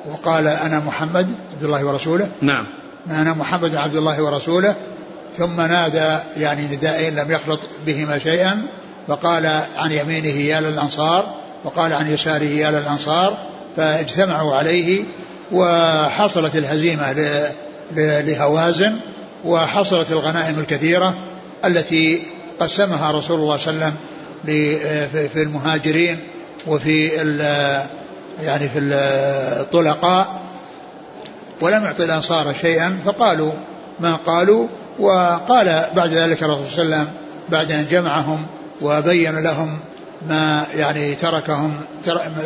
[0.09, 2.29] وقال أنا محمد عبد الله ورسوله.
[2.43, 2.67] نعم.
[3.11, 4.75] أنا محمد عبد الله ورسوله.
[5.39, 8.63] ثم نادى يعني نداء لم يخلط بهما شيئا
[9.09, 11.35] فقال عن يمينه يا للأنصار
[11.65, 13.39] وقال عن يساره يا للأنصار.
[13.77, 15.05] فاجتمعوا عليه
[15.53, 17.13] وحصلت الهزيمة
[17.97, 18.97] لهوازن
[19.45, 21.15] وحصلت الغنائم الكثيرة
[21.65, 22.23] التي
[22.61, 26.19] قسمها رسول الله صلى الله عليه وسلم في المهاجرين
[26.67, 27.09] وفي
[28.43, 30.41] يعني في الطلقاء
[31.61, 33.53] ولم يعطي الأنصار شيئا فقالوا
[34.01, 37.15] ما قالوا وقال بعد ذلك الرسول صلى الله عليه وسلم
[37.49, 38.47] بعد أن جمعهم
[38.81, 39.79] وبين لهم
[40.29, 41.81] ما يعني تركهم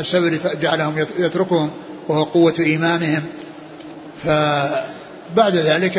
[0.01, 1.71] السبب جعلهم يتركهم
[2.09, 3.23] وهو قوة إيمانهم.
[4.25, 5.97] فبعد ذلك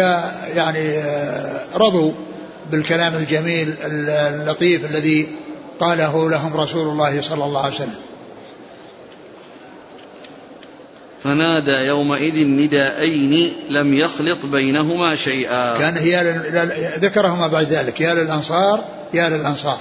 [0.56, 1.04] يعني
[1.76, 2.12] رضوا
[2.72, 5.28] بالكلام الجميل اللطيف الذي
[5.80, 7.96] قاله لهم رسول الله صلى الله عليه وسلم.
[11.24, 15.78] فنادى يومئذ نداءين لم يخلط بينهما شيئا.
[15.78, 16.42] كان هي
[17.00, 19.78] ذكرهما بعد ذلك يا للأنصار يا للأنصار.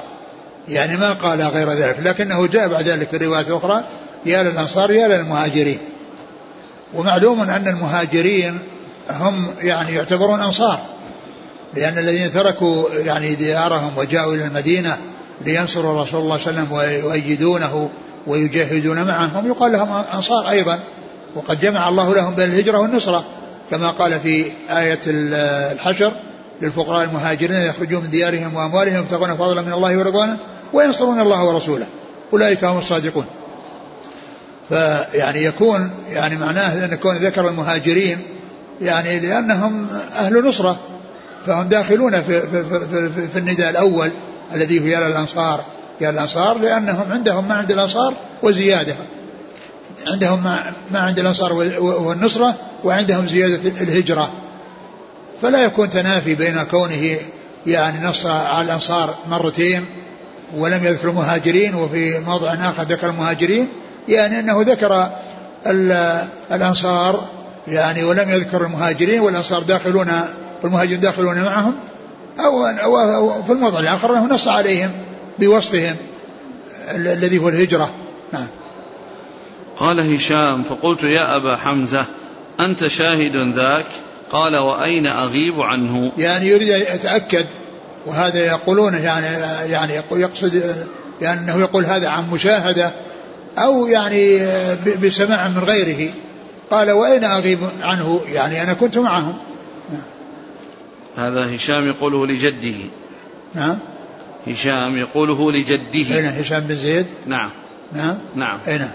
[0.68, 3.85] يعني ما قال غير ذلك لكنه جاء بعد ذلك في الرواية الأخرى
[4.26, 5.78] يا للأنصار يا للمهاجرين.
[6.94, 8.59] ومعلوم أن المهاجرين
[9.11, 10.80] هم يعني يعتبرون أنصار
[11.74, 14.98] لأن الذين تركوا يعني ديارهم وجاءوا إلى المدينة
[15.44, 17.90] لينصروا رسول الله صلى الله عليه وسلم ويؤيدونه
[18.27, 20.79] ويجاهدون معهم يقال لهم أنصار أيضا
[21.35, 23.25] وقد جمع الله لهم بين الهجرة والنصرة.
[23.70, 26.12] كما قال في آية الحشر
[26.62, 30.37] للفقراء المهاجرين يخرجون من ديارهم وأموالهم يبتغون فضلا من الله ورضوانه
[30.72, 31.87] وينصرون الله ورسوله.
[32.33, 33.25] أولئك هم الصادقون.
[34.68, 38.18] فيعني يكون يعني معناه أن يكون ذكر المهاجرين
[38.81, 40.77] يعني لأنهم أهل نصرة
[41.46, 44.11] فهم داخلون في, في, في, في, في النداء الأول.
[44.54, 45.64] الذي هو يا الأنصار
[46.00, 48.94] يا الأنصار لأنهم عندهم ما عند الأنصار وزيادة.
[50.06, 52.54] عندهم ما, ما عند الأنصار والنصرة
[52.85, 54.32] وعندهم زيادة الهجرة.
[55.42, 57.16] فلا يكون تنافي بين كونه
[57.66, 59.85] يعني نص على الأنصار مرتين
[60.56, 63.68] ولم يذكر المهاجرين وفي موضع آخر ذكر المهاجرين
[64.09, 65.11] يعني أنه ذكر
[66.52, 67.24] الأنصار
[67.68, 70.20] يعني ولم يذكر المهاجرين والأنصار داخلون
[70.62, 71.74] والمهاجرون داخلون معهم.
[72.40, 74.90] أو, أو في الموضع الآخر أنه نص عليهم
[75.38, 75.96] بوصفهم
[76.94, 77.90] الذي هو الهجرة.
[78.33, 78.46] نعم.
[79.77, 82.05] قال هشام فقلت يا أبا حمزة
[82.61, 83.87] أنت شاهد ذاك؟
[84.33, 87.46] قال وأين أغيب عنه؟ يعني يريد أن يتأكد
[88.07, 89.27] وهذا يقولون يعني
[89.72, 90.77] يعني يقصد
[91.20, 92.90] يعني أنه يقول هذا عن مشاهدة
[93.59, 94.46] أو يعني
[95.03, 96.11] بسماع من غيره.
[96.70, 99.38] قال وأين أغيب عنه؟ يعني أنا كنت معهم.
[101.16, 102.76] هذا هشام يقوله لجده.
[103.55, 103.79] نعم.
[104.46, 106.16] هشام يقوله لجده.
[106.16, 107.50] أين هشام بن زيد؟ نعم.
[107.92, 108.18] نعم.
[108.35, 108.59] نعم.
[108.68, 108.90] أين؟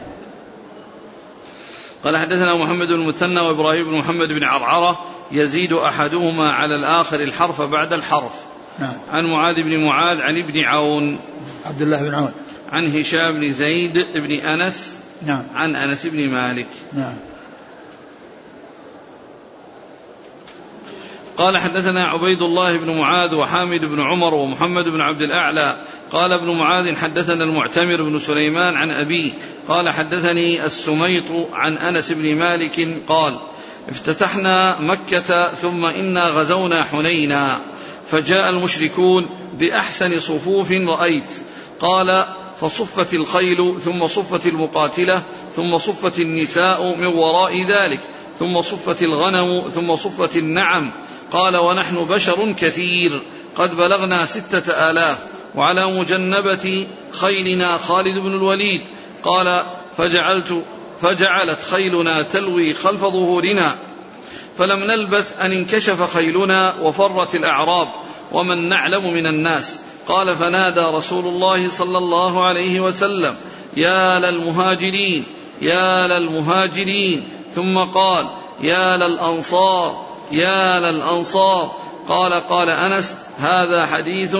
[2.04, 7.62] قال حدثنا محمد بن المثنى وإبراهيم بن محمد بن عرعرة يزيد أحدهما على الآخر الحرف
[7.62, 8.34] بعد الحرف.
[8.80, 8.94] نعم.
[9.10, 11.20] عن معاذ بن معاذ عن ابن عون.
[11.66, 12.32] عبد الله بن عون.
[12.72, 14.98] عن هشام بن زيد بن أنس.
[15.26, 15.48] نعم.
[15.56, 16.68] عن أنس بن مالك.
[16.94, 17.16] نعم.
[21.42, 25.78] قال حدثنا عبيد الله بن معاذ وحامد بن عمر ومحمد بن عبد الأعلى.
[26.12, 29.32] قال ابن معاذ حدثنا المعتمر بن سليمان عن أبيه.
[29.68, 31.24] قال حدثني السميط
[31.54, 33.38] عن أنس بن مالك قال
[33.90, 37.60] افتتحنا مكة ثم إنا غزونا حنينا.
[38.12, 41.32] فجاء المشركون بأحسن صفوف رأيت.
[41.80, 42.26] قال
[42.62, 45.24] فصفت الخيل ثم صفت المقاتلة
[45.56, 48.00] ثم صفت النساء من وراء ذلك.
[48.40, 50.92] ثم صفت الغنم ثم صفت النعم.
[51.32, 53.22] قال ونحن بشر كثير
[53.56, 55.18] قد بلغنا ستة آلاف
[55.56, 58.82] وعلى مجنبة خيلنا خالد بن الوليد
[59.24, 59.64] قال
[59.98, 60.64] فجعلت
[61.02, 63.76] فجعلت خيلنا تلوي خلف ظهورنا
[64.58, 67.88] فلم نلبث أن انكشف خيلنا وفرت الأعراب
[68.32, 73.36] ومن نعلم من الناس قال فنادى رسول الله صلى الله عليه وسلم
[73.78, 75.24] يا للمهاجرين
[75.62, 77.24] يا للمهاجرين
[77.56, 78.28] ثم قال
[78.62, 81.72] يا للأنصار يا للأنصار.
[82.08, 84.38] قال قال أنس هذا حديث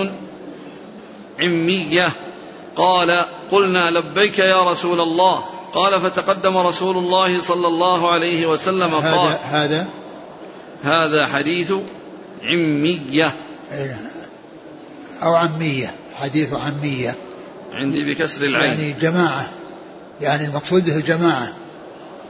[1.40, 2.08] عمية.
[2.76, 5.44] قال قلنا لبيك يا رسول الله.
[5.74, 9.86] قال فتقدم رسول الله صلى الله عليه وسلم قال هذا؟ هذا
[10.82, 11.72] هذا حديث
[12.42, 13.34] عمية.
[15.22, 17.14] أو عمية حديث عمية.
[17.72, 18.70] عندي بكسر العين.
[18.70, 19.48] يعني جماعة
[20.20, 21.52] يعني المقصود به الجماعة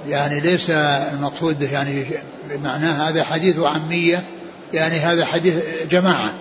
[0.09, 2.07] يعني ليس المقصود به يعني
[2.65, 4.25] معناه هذا حديث عمية
[4.73, 5.55] يعني هذا حديث
[5.91, 6.33] جماعة.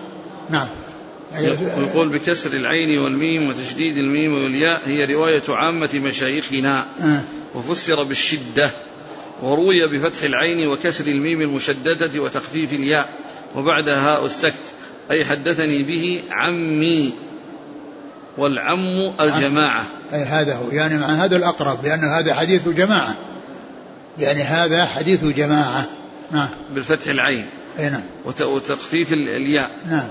[0.50, 0.66] نعم.
[1.78, 6.84] يقول بكسر العين والميم وتشديد الميم والياء هي رواية عامة مشايخنا.
[7.02, 7.22] آه.
[7.54, 8.70] وفسر بالشدة
[9.42, 13.08] وروي بفتح العين وكسر الميم المشددة وتخفيف الياء.
[13.56, 14.54] وبعدها هاء السكت
[15.10, 17.12] أي حدثني به عمي
[18.38, 19.86] والعم الجماعة.
[20.12, 23.16] أي هذا هو يعني مع هذا الأقرب لأن هذا حديث جماعة.
[24.18, 25.84] يعني هذا حديث جماعة.
[26.30, 26.48] نعم.
[26.74, 27.46] بالفتح العين.
[27.78, 28.02] أي نعم.
[28.40, 29.70] وتخفيف الياء.
[29.90, 30.08] نعم.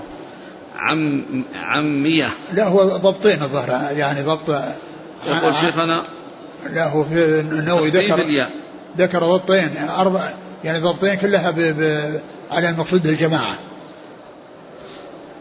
[0.76, 2.28] عم عمية.
[2.52, 3.92] لا هو ضبطين الظهر.
[3.92, 4.62] يعني ضبط.
[5.26, 6.02] يقول شيخنا
[6.70, 8.50] لا هو في النووي ذكر الياء.
[8.98, 9.70] ذكر ضبطين.
[9.98, 10.30] أربع
[10.64, 12.10] يعني ضبطين كلها ب ب
[12.50, 13.58] على المقصود بالجماعة.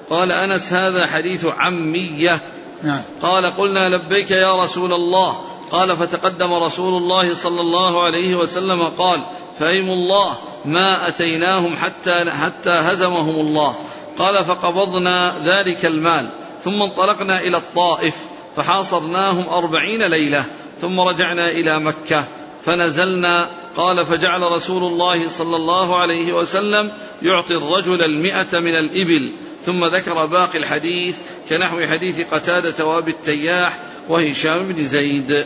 [0.10, 2.39] قال أنس هذا حديث عمية.
[2.84, 3.02] نعم.
[3.21, 5.51] قال قلنا لبيك يا رسول الله.
[5.71, 9.21] قال فتقدم رسول الله صلى الله عليه وسلم قال
[9.60, 13.75] فأيم الله ما أتيناهم حتى حتى هزمهم الله.
[14.17, 16.29] قال فقبضنا ذلك المال
[16.63, 18.15] ثم انطلقنا إلى الطائف
[18.55, 20.45] فحاصرناهم أربعين ليلة
[20.81, 22.23] ثم رجعنا إلى مكة
[22.65, 23.49] فنزلنا.
[23.77, 29.31] قال فجعل رسول الله صلى الله عليه وسلم يعطي الرجل المئة من الإبل.
[29.65, 31.17] ثم ذكر باقي الحديث
[31.49, 33.79] كنحو حديث قتادة وابي التياح
[34.10, 35.45] وهشام بن زيد.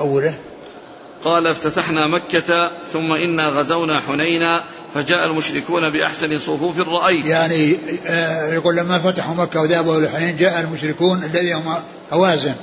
[0.00, 0.34] أوله؟
[1.24, 4.62] قال افتتحنا مكة ثم إنا غزونا حنينا
[4.94, 7.26] فجاء المشركون بأحسن صفوف رأيت.
[7.26, 11.74] يعني آه، يقول لما فتحوا مكة وذهبوا إلى حنين جاء المشركون الذي هم
[12.12, 12.54] هوازن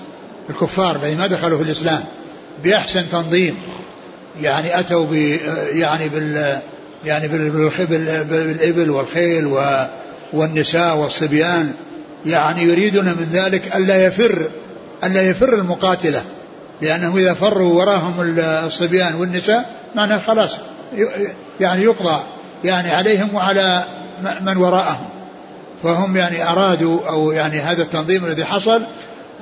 [0.49, 2.03] الكفار الذين ما دخلوا في الإسلام
[2.63, 3.57] بأحسن تنظيم.
[4.41, 5.13] يعني أتوا ب
[5.71, 6.59] يعني بال
[7.05, 9.57] يعني بالإبل والخيل
[10.33, 11.73] والنساء والصبيان.
[12.25, 14.47] يعني يريدون من ذلك ألا يفر
[15.03, 16.23] ألا يفر المقاتلة.
[16.81, 20.51] لأنهم إذا فروا وراهم الصبيان والنساء معناه خلاص
[21.59, 22.19] يعني يقضى
[22.63, 23.83] يعني عليهم وعلى
[24.41, 25.09] من وراءهم.
[25.83, 28.81] فهم يعني أرادوا أو يعني هذا التنظيم الذي حصل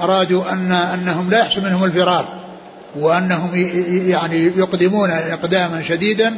[0.01, 2.45] أرادوا أن أنهم لا يحصل منهم الفرار
[2.95, 3.51] وأنهم
[4.07, 6.35] يعني يقدمون إقداما شديدا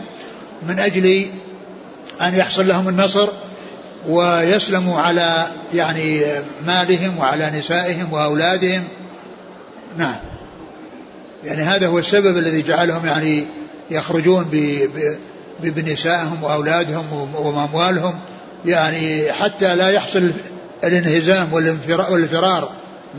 [0.68, 1.26] من أجل
[2.22, 3.30] أن يحصل لهم النصر
[4.08, 6.26] ويسلموا على يعني
[6.66, 8.84] مالهم وعلى نسائهم وأولادهم.
[9.98, 10.16] نعم.
[11.48, 13.46] يعني هذا هو السبب الذي جعلهم يعني
[13.92, 14.46] يخرجون
[15.64, 17.06] بنسائهم وأولادهم
[17.36, 18.20] وأموالهم.
[18.66, 20.32] يعني حتى لا يحصل
[20.84, 21.54] الانهزام
[22.12, 22.70] والفرار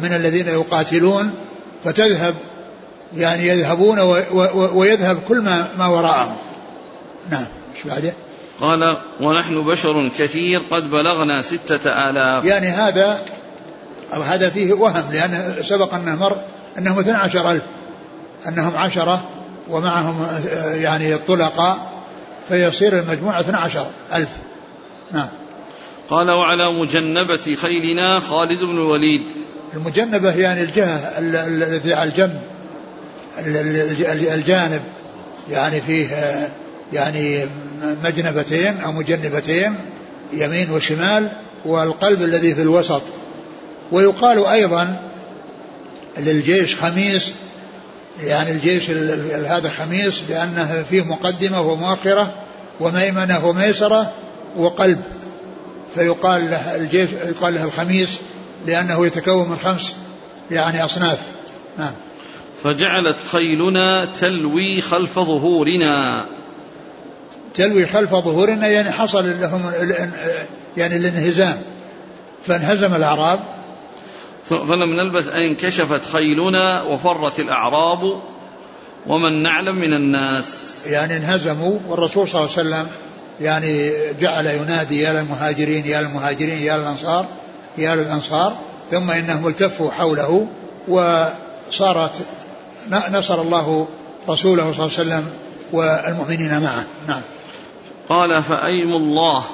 [0.03, 1.31] من الذين يقاتلون
[1.85, 2.35] فتذهب
[3.17, 3.99] يعني يذهبون
[4.75, 6.37] ويذهب كل ما, ما وراءهم.
[7.31, 8.13] نعم إيش بعده؟
[8.61, 12.45] قال ونحن بشر كثير قد بلغنا ستة آلاف.
[12.45, 13.19] يعني هذا
[14.15, 16.37] أو هذا فيه وهم لأن سبق أنه مر
[16.79, 17.63] أنهم 12 ألف.
[18.49, 19.25] أنهم عشرة
[19.69, 20.27] ومعهم
[20.75, 22.03] يعني الطلقاء
[22.49, 24.29] فيصير المجموع 12 ألف.
[25.13, 25.29] نعم.
[26.11, 29.23] قال وعلى مجنبة خيلنا خالد بن الوليد.
[29.75, 32.41] المجنبة يعني الجهة الذي على الجنب
[34.35, 34.81] الجانب
[35.51, 36.09] يعني فيه
[36.93, 37.47] يعني
[38.05, 39.75] مجنبتين أو مجنبتين
[40.33, 41.29] يمين وشمال
[41.65, 43.03] والقلب الذي في الوسط.
[43.93, 44.97] ويقال أيضا
[46.19, 47.35] للجيش خميس
[48.23, 48.91] يعني الجيش
[49.47, 52.35] هذا خميس لأنه فيه مقدمة ومؤخرة
[52.81, 54.13] وميمنة وميسرة
[54.57, 55.01] وقلب.
[55.95, 58.19] فيقال له الجيش يقال له الخميس
[58.67, 59.93] لأنه يتكون من خمس
[60.51, 61.19] يعني أصناف.
[61.79, 61.93] نعم.
[62.65, 66.25] فجعلت خيلنا تلوي خلف ظهورنا.
[67.55, 69.73] تلوي خلف ظهورنا يعني حصل لهم
[70.77, 71.59] يعني الانهزام.
[72.47, 73.58] فانهزم الأعراب
[74.49, 78.21] فلم نلبث أن انكشفت خيلنا وفرت الأعراب
[79.07, 80.77] ومن نعلم من الناس.
[80.87, 82.89] يعني انهزموا والرسول صلى الله عليه وسلم
[83.41, 87.27] يعني جعل ينادي يا للمهاجرين يا للمهاجرين يا للأنصار
[87.79, 88.57] يا للأنصار
[88.91, 90.47] ثم إنهم التفوا حوله
[90.89, 92.27] وصارت
[93.11, 93.89] نصر الله
[94.29, 95.31] رسوله صلى الله عليه وسلم
[95.73, 96.85] والمؤمنين معه.
[97.09, 97.21] نعم.
[98.09, 99.45] قال فأيم الله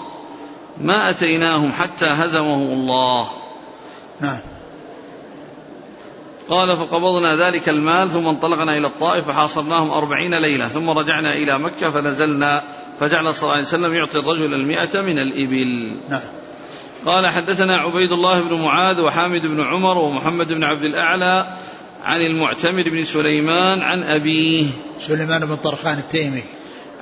[0.81, 3.27] ما أتيناهم حتى هزمهم الله.
[4.21, 4.39] نعم.
[6.49, 11.91] قال فقبضنا ذلك المال ثم انطلقنا إلى الطائف فحاصرناهم أربعين ليلة ثم رجعنا إلى مكة
[11.91, 12.63] فنزلنا
[13.01, 15.91] فجعل صلى الله عليه وسلم يعطي الرجل المئة من الإبل.
[16.11, 16.23] نعم.
[17.07, 21.47] قال حدثنا عبيد الله بن معاذ وحامد بن عمر ومحمد بن عبد الأعلى
[22.05, 24.67] عن المعتمر بن سليمان عن أبيه.
[25.01, 26.43] سليمان بن طرخان التيمي.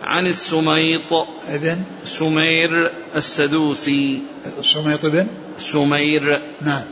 [0.03, 1.13] عن السميط
[1.49, 4.21] ابن سمير السدوسي.
[4.59, 5.27] السميط بن
[5.59, 6.41] سمير.
[6.63, 6.83] نعم.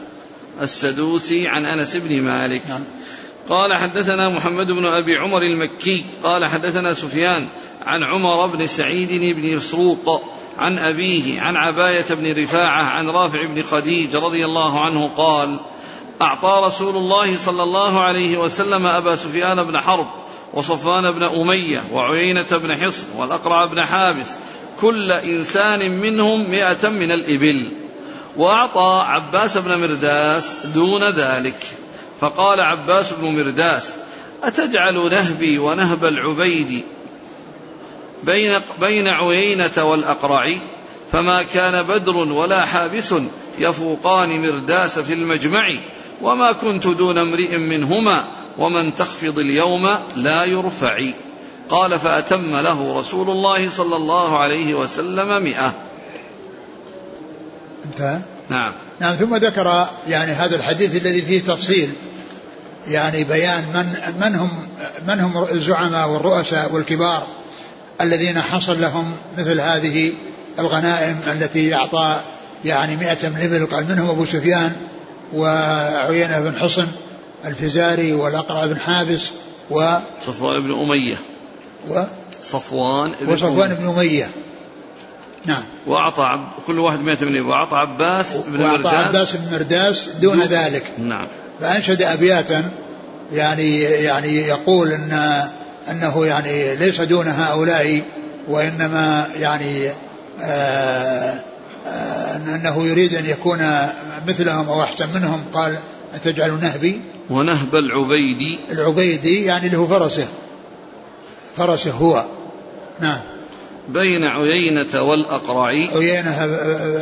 [0.63, 2.63] السدوسي عن أنس بن مالك.
[2.69, 2.81] نعم.
[3.49, 6.05] قال حدثنا محمد بن أبي عمر المكي.
[6.23, 7.47] قال حدثنا سفيان
[7.83, 10.23] عن عمر بن سعيد بن مسروق
[10.59, 15.61] عن أبيه عن عباية بن رفاعة عن رافع بن خديج رضي الله عنه قال
[16.23, 20.07] أعطى رسول الله صلى الله عليه وسلم أبا سفيان بن حرب
[20.55, 24.37] وصفوان بن أمية وعيينة بن حصن والأقرع بن حابس
[24.81, 27.73] كل إنسان منهم مائه من الإبل.
[28.41, 31.67] وأعطى عباس بن مرداس دون ذلك.
[32.21, 33.89] فقال عباس بن مرداس
[34.43, 36.85] أتجعل نهبي ونهب العبيد
[38.23, 40.53] بين, بين عيينة والأقرع؟
[41.13, 43.15] فما كان بدر ولا حابس
[43.59, 45.75] يفوقان مرداس في المجمع
[46.23, 48.25] وما كنت دون امرئ منهما
[48.59, 51.01] ومن تخفض اليوم لا يرفع.
[51.69, 55.73] قال فأتم له رسول الله صلى الله عليه وسلم مئة.
[57.85, 58.21] انتهى؟
[58.51, 58.73] نعم.
[59.01, 61.91] نعم ثم ذكر يعني هذا الحديث الذي فيه تفصيل
[62.89, 64.51] يعني بيان من من هم
[65.09, 67.27] من هم الزعماء والرؤساء والكبار
[68.01, 70.13] الذين حصل لهم مثل هذه
[70.59, 72.21] الغنائم التي أعطى
[72.65, 74.73] يعني مئة من الإبل قال منهم أبو سفيان
[75.35, 76.87] وعيينة بن حصن
[77.45, 79.27] الفزاري والأقرع بن حابس
[79.71, 81.17] و صفوان بن أمية.
[81.89, 82.03] و
[82.43, 84.29] صفوان بن وصفوان بن أمية.
[85.47, 85.63] نعم.
[85.87, 86.49] وأعطى عب...
[86.67, 88.95] كل واحد مئة من وأعطى عباس بن وأعطى مرداس.
[88.95, 90.91] عباس بن مرداس دون, دون ذلك.
[90.99, 91.29] نعم.
[91.61, 92.71] فأنشد أبياتا
[93.33, 95.43] يعني يعني يقول أن
[95.91, 98.03] أنه يعني ليس دون هؤلاء
[98.49, 99.89] وإنما يعني
[100.43, 101.41] آه
[101.87, 103.59] آه أنه يريد أن يكون
[104.29, 105.45] مثلهم أو أحسن منهم.
[105.53, 105.79] قال
[106.15, 108.59] أتجعل نهبي؟ ونهب العبيدي.
[108.73, 110.29] العبيدي يعني له فرسه.
[111.57, 112.25] فرسه هو.
[113.01, 113.21] نعم.
[113.93, 116.47] بين عيينة والأقرع عيينة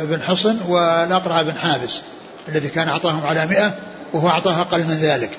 [0.03, 2.01] بن حصن والأقرع بن حابس
[2.49, 3.73] الذي كان أعطاهم على مئة
[4.13, 5.29] وهو أعطاه أقل من ذلك.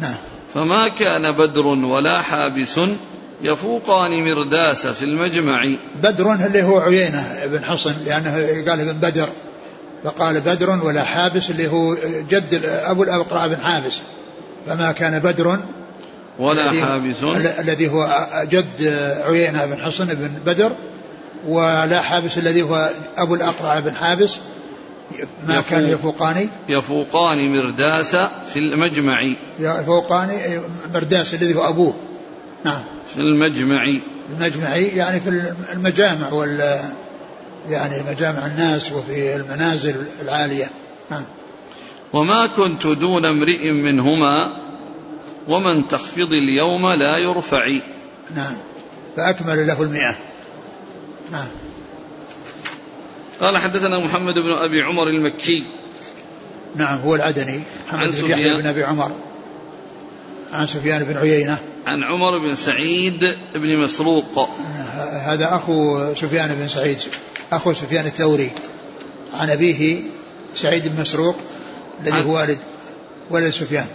[0.00, 0.16] نعم.
[0.54, 2.80] فما كان بدر ولا حابس
[3.42, 5.68] يفوقان مرداس في المجمع.
[6.02, 8.30] بدر اللي هو عيينة بن حصن لأنه
[8.70, 9.28] قال ابن بدر
[10.04, 11.94] فقال بدر ولا حابس اللي هو
[12.30, 13.94] جد أبو الأقرع بن حابس.
[14.66, 15.58] فما كان بدر
[16.38, 17.24] ولا حابس.
[17.60, 20.72] الذي هو جد عيينة بن حصن بن بدر
[21.48, 24.36] ولا حابس الذي هو أبو الأقرع بن حابس.
[25.48, 28.16] ما يفوق كان يفوقان يفوقان مرداس
[28.52, 29.26] في المجمع.
[29.58, 30.60] يفوقان
[30.94, 31.94] مرداس الذي هو أبوه.
[32.64, 32.82] نعم.
[33.14, 33.94] في المجمع.
[34.30, 36.80] المجمع يعني في المجامع وال
[37.68, 40.66] يعني مجامع الناس وفي المنازل العالية.
[41.10, 41.24] نعم.
[42.12, 44.52] وما كنت دون امرئ منهما
[45.48, 47.68] ومن تخفض اليوم لا يرفع.
[48.36, 48.56] نعم.
[49.16, 50.16] فأكمل له المئة.
[51.32, 51.48] نعم.
[53.40, 55.64] قال حدثنا محمد بن أبي عمر المكي.
[56.76, 57.60] نعم هو العدني.
[57.88, 59.10] محمد بن يحيى بن أبي عمر.
[60.52, 61.58] عن سفيان بن عيينة.
[61.86, 64.50] عن عمر بن سعيد بن مسروق.
[65.12, 66.98] هذا أخو سفيان بن سعيد
[67.52, 68.50] أخو سفيان الثوري.
[69.34, 70.02] عن أبيه
[70.54, 71.36] سعيد بن مسروق
[72.00, 72.58] الذي هو والد
[73.30, 73.86] ولد سفيان.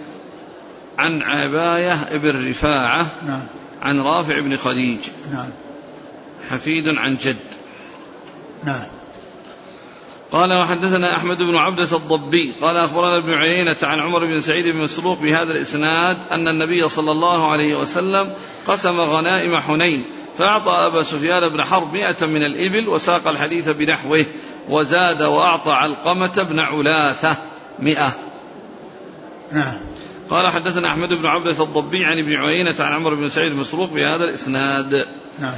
[0.97, 3.43] عن عباية بن رفاعة نعم.
[3.81, 4.99] عن رافع بن خديج.
[5.31, 5.49] نعم.
[6.49, 7.37] حفيد عن جد.
[8.63, 8.87] نعم.
[10.31, 12.53] قال وحدثنا أحمد بن عبدة الضبي.
[12.61, 17.11] قال أخبرنا ابن عيينة عن عمر بن سعيد بن مسروق بهذا الإسناد أن النبي صلى
[17.11, 18.33] الله عليه وسلم
[18.67, 20.03] قسم غنائم حنين
[20.37, 24.25] فأعطى أبا سفيان بن حرب مئة من الإبل وساق الحديث بنحوه
[24.69, 27.35] وزاد وأعطى علقمة بن علاثة
[27.79, 28.15] مئة.
[29.51, 29.92] نعم.
[30.33, 34.23] قال حدثنا أحمد بن عبدة الضبي عن ابن عيينة عن عمر بن سعيد المسروق بهذا
[34.23, 35.05] الإسناد.
[35.39, 35.53] نعم.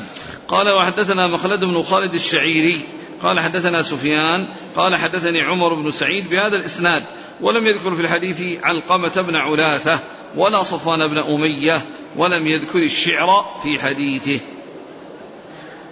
[0.47, 2.80] قال وحدثنا مخلد بن خالد الشعيري
[3.21, 4.45] قال حدثنا سفيان
[4.76, 7.03] قال حدثني عمر بن سعيد بهذا الإسناد
[7.41, 9.99] ولم يذكر في الحديث علقمة بن علاثة
[10.36, 11.82] ولا صفوان بن أمية
[12.15, 14.39] ولم يذكر الشعر في حديثه.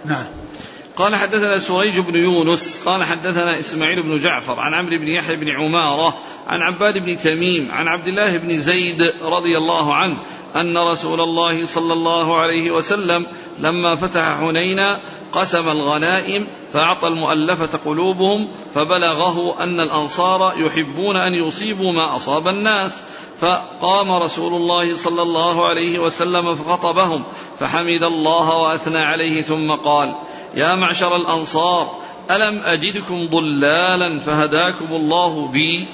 [0.04, 0.26] نعم.
[0.96, 5.48] قال حدثنا سريج بن يونس قال حدثنا إسماعيل بن جعفر عن عمرو بن يحيى بن
[5.50, 10.16] عمارة عن عباد بن تميم عن عبد الله بن زيد رضي الله عنه
[10.56, 13.26] أن رسول الله صلى الله عليه وسلم
[13.60, 15.00] لما فتح حنينا
[15.34, 22.92] قسم الغنائم فأعطى المؤلفة قلوبهم فبلغه أن الأنصار يحبون أن يصيبوا ما أصاب الناس.
[23.40, 27.22] فقام رسول الله صلى الله عليه وسلم فخطبهم
[27.60, 30.14] فحمد الله وأثنى عليه ثم قال
[30.54, 31.90] يا معشر الأنصار
[32.30, 35.86] ألم أجدكم ضلالا فهداكم الله بي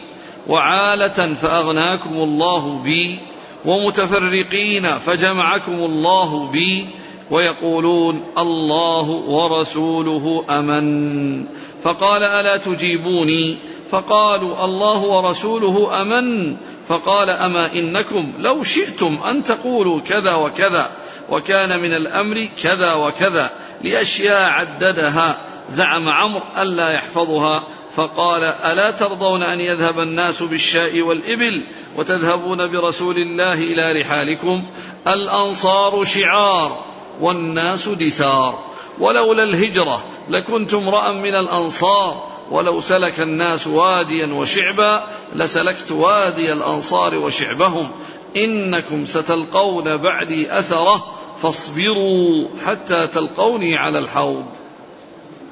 [0.48, 3.18] وعالة فأغناكم الله بي
[3.64, 6.86] ومتفرقين فجمعكم الله بي
[7.30, 11.44] ويقولون الله ورسوله أمن.
[11.84, 13.56] فقال ألا تجيبوني؟
[13.90, 16.56] فقالوا الله ورسوله أمن.
[16.88, 20.90] فقال أما إنكم لو شئتم أن تقولوا كذا وكذا
[21.30, 23.50] وكان من الأمر كذا وكذا
[23.84, 25.38] لأشياء عددها.
[25.72, 27.62] زعم عمرو الا يحفظها.
[27.96, 31.62] فقال ألا ترضون أن يذهب الناس بالشاء والإبل
[31.96, 34.64] وتذهبون برسول الله إلى رحالكم؟
[35.06, 36.89] الأنصار شعار.
[37.20, 38.58] والناس دثار.
[38.98, 42.26] ولولا الهجرة لكنت امرأ من الأنصار.
[42.50, 45.04] ولو سلك الناس واديا وشعبا
[45.34, 47.90] لسلكت وادي الأنصار وشعبهم.
[48.36, 51.06] إنكم ستلقون بعدي أثره.
[51.42, 54.44] فاصبروا حتى تلقوني على الحوض.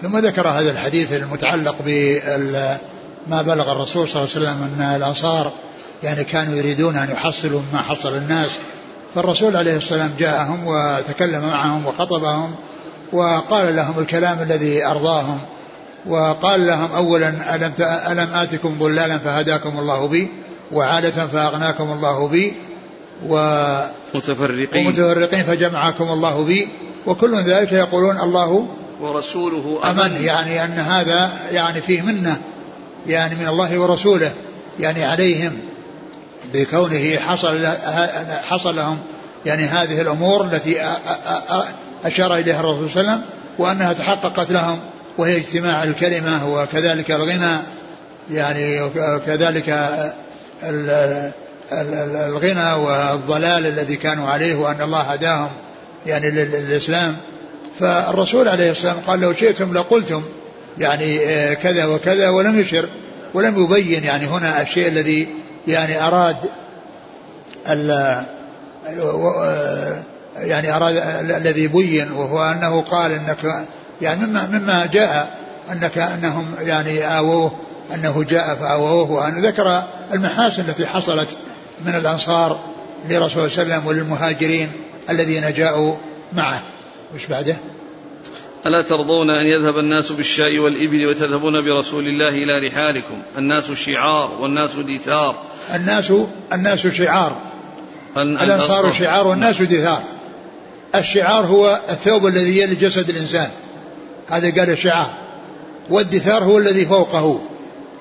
[0.02, 5.52] ثم ذكر هذا الحديث المتعلق بما بلغ الرسول صلى الله عليه وسلم أن الأنصار
[6.02, 8.50] يعني كانوا يريدون أن يحصلوا ما حصل الناس.
[9.14, 12.54] فالرسول عليه السلام جاءهم وتكلم معهم وخطبهم
[13.12, 15.38] وقال لهم الكلام الذي أرضاهم
[16.06, 17.72] وقال لهم اولا ألم
[18.10, 20.30] ألم آتكم ضلالا فهداكم الله بي
[20.72, 22.52] وعادة فأغناكم الله بي
[23.28, 23.34] و
[24.14, 24.86] متفرقين.
[24.86, 26.68] ومتفرقين فجمعكم الله بي
[27.06, 28.66] وكل ذلك يقولون الله
[29.00, 30.24] ورسوله أمن, أمن.
[30.24, 32.40] يعني أن هذا يعني فيه منة
[33.06, 34.32] يعني من الله ورسوله
[34.80, 35.52] يعني عليهم.
[36.54, 37.66] بكونه حصل
[38.48, 38.98] حصل لهم
[39.46, 40.76] يعني هذه الأمور التي
[42.04, 44.78] أشار إليها الرسول صلى الله عليه وسلم وأنها تحققت لهم
[45.18, 47.56] وهي اجتماع الكلمة وكذلك الغنى
[48.30, 49.88] يعني وكذلك
[51.72, 55.50] الغنى والضلال الذي كانوا عليه وأن الله هداهم
[56.06, 57.16] يعني للإسلام.
[57.80, 60.22] فالرسول عليه السلام قال لو شئتم لقلتم
[60.78, 62.88] يعني آه، كذا وكذا ولم يشر
[63.34, 65.28] ولم يبين يعني هنا الشيء الذي
[65.68, 66.36] يعني أراد
[70.36, 70.96] يعني أراد
[71.30, 73.66] الذي بين وهو أنه قال أنك
[74.02, 75.38] يعني مما مما جاء
[75.72, 77.52] أنك أنهم يعني آووه
[77.94, 81.36] أنه جاء فآووه وأن ذكر المحاسن التي حصلت
[81.86, 82.58] من الأنصار
[83.08, 84.70] لرسول صلى الله عليه وسلم وللمهاجرين
[85.10, 85.94] الذين جاءوا
[86.32, 86.62] معه.
[87.14, 87.56] وش بعده؟
[88.66, 94.70] ألا ترضون أن يذهب الناس بالشاء والإبل وتذهبون برسول الله إلى رحالكم؟ الناس شعار والناس
[94.76, 95.36] دثار.
[95.74, 96.12] الناس
[96.52, 97.36] الناس شعار.
[98.16, 100.02] الأنصار شعار والناس دثار.
[100.94, 103.48] الشعار هو الثوب الذي يلي جسد الإنسان.
[104.28, 105.10] هذا قال الشعار
[105.90, 107.40] والدثار هو الذي فوقه.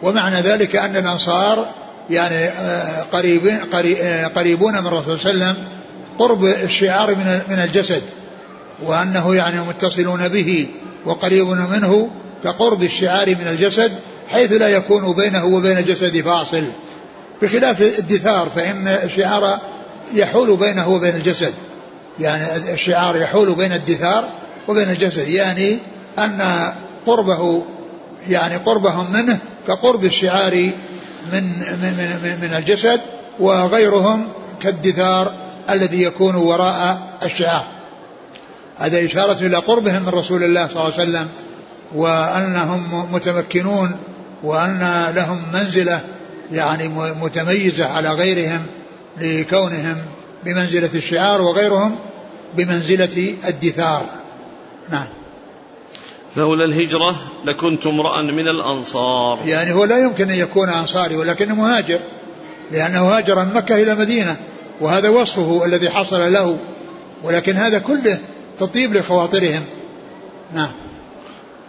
[0.01, 1.65] ومعنى ذلك أن الأنصار
[2.09, 5.67] يعني آه، قريبين آه، قريبون من الرسول صلى الله عليه وسلم
[6.19, 8.03] قرب الشعار من من الجسد.
[8.83, 10.67] وأنه يعني متصلون به
[11.05, 12.09] وقريبون منه
[12.43, 13.91] كقرب الشعار من الجسد
[14.29, 16.63] حيث لا يكون بينه وبين الجسد فاصل.
[17.41, 19.59] بخلاف الدثار فإن الشعار
[20.13, 21.53] يحول بينه وبين الجسد.
[22.19, 24.29] يعني الشعار يحول بين الدثار
[24.67, 25.27] وبين الجسد.
[25.27, 25.79] يعني
[26.19, 26.71] أن
[27.05, 27.63] قربه
[28.27, 30.71] يعني قربهم منه كقرب الشعار
[31.33, 33.01] من من من, من الجسد
[33.39, 34.29] وغيرهم
[34.61, 35.31] كالدثار
[35.69, 37.76] الذي يكون وراء الشعار.
[38.77, 41.27] هذا إشارة إلى قربهم من رسول الله صلى الله عليه وسلم
[41.95, 43.91] وأنهم متمكنون
[44.43, 46.01] وأن لهم منزلة
[46.51, 46.87] يعني
[47.21, 48.65] متميزة على غيرهم
[49.17, 49.97] لكونهم
[50.43, 51.95] بمنزلة الشعار وغيرهم
[52.57, 54.05] بمنزلة الدثار.
[54.89, 55.07] نعم.
[56.37, 57.15] لولا الهجرة
[57.45, 59.39] لكنت امرأ من الأنصار.
[59.45, 61.99] يعني هو لا يمكن أن يكون أنصاري ولكنه مهاجر
[62.71, 64.35] لأنه هاجر من مكة إلى مدينة
[64.81, 66.57] وهذا وصفه الذي حصل له
[67.23, 68.19] ولكن هذا كله
[68.59, 69.63] تطيب لخواطرهم.
[70.53, 70.71] نعم.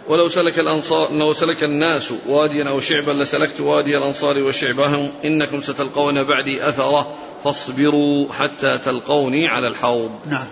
[0.07, 5.11] ولو سلك الأنصار لو سلك الناس واديا أو شعبا لسلكت وادي الأنصار وشعبهم.
[5.25, 7.15] إنكم ستلقون بعدي أثرة.
[7.43, 10.11] فاصبروا حتى تلقوني على الحوض.
[10.29, 10.47] نعم.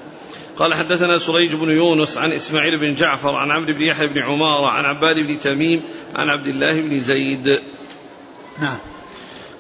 [0.57, 4.67] قال حدثنا سريج بن يونس عن إسماعيل بن جعفر عن عمرو بن يحيى بن عمارة
[4.67, 5.81] عن عباد بن تميم
[6.15, 7.59] عن عبد الله بن زيد.
[8.61, 8.77] نعم.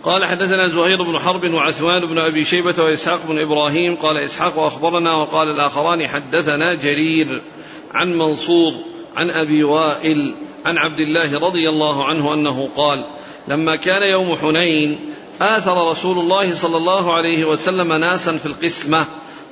[0.07, 5.13] قال حدثنا زهير بن حرب وعثمان بن أبي شيبة وإسحاق بن إبراهيم قال إسحاق أخبرنا
[5.13, 7.41] وقال الآخران حدثنا جرير
[7.93, 8.73] عن منصور
[9.15, 10.35] عن أبي وائل
[10.65, 13.05] عن عبد الله رضي الله عنه أنه قال
[13.47, 14.99] لما كان يوم حنين
[15.41, 19.05] آثر رسول الله صلى الله عليه وسلم ناسا في القسمة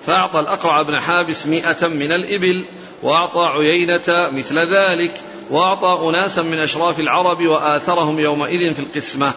[0.05, 2.65] فأعطى الأقرع بن حابس مئة من الإبل
[3.03, 9.33] وأعطى عيينة مثل ذلك وأعطى أناسا من أشراف العرب وآثرهم يومئذ في القسمة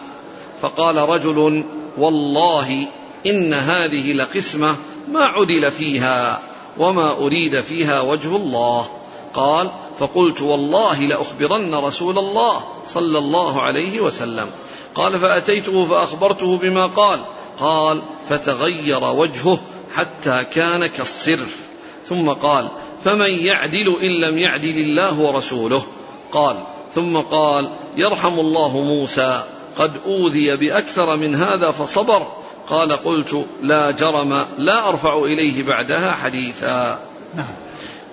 [0.61, 1.63] فقال رجل
[1.97, 2.87] والله
[3.25, 4.75] إن هذه لقسمة
[5.11, 6.41] ما عدل فيها
[6.77, 8.87] وما أريد فيها وجه الله.
[9.33, 14.49] قال فقلت والله لأخبرن رسول الله صلى الله عليه وسلم.
[14.95, 17.19] قال فأتيته فأخبرته بما قال.
[17.59, 19.59] قال فتغير وجهه
[19.93, 21.57] حتى كان كالصرف.
[22.05, 22.67] ثم قال
[23.03, 25.83] فمن يعدل إن لم يعدل الله ورسوله؟
[26.31, 26.63] قال
[26.95, 29.43] ثم قال يرحم الله موسى.
[29.79, 32.27] قد أوذي بأكثر من هذا فصبر.
[32.67, 36.99] قال قلت لا جرم لا أرفع إليه بعدها حديثا.
[37.35, 37.55] نعم.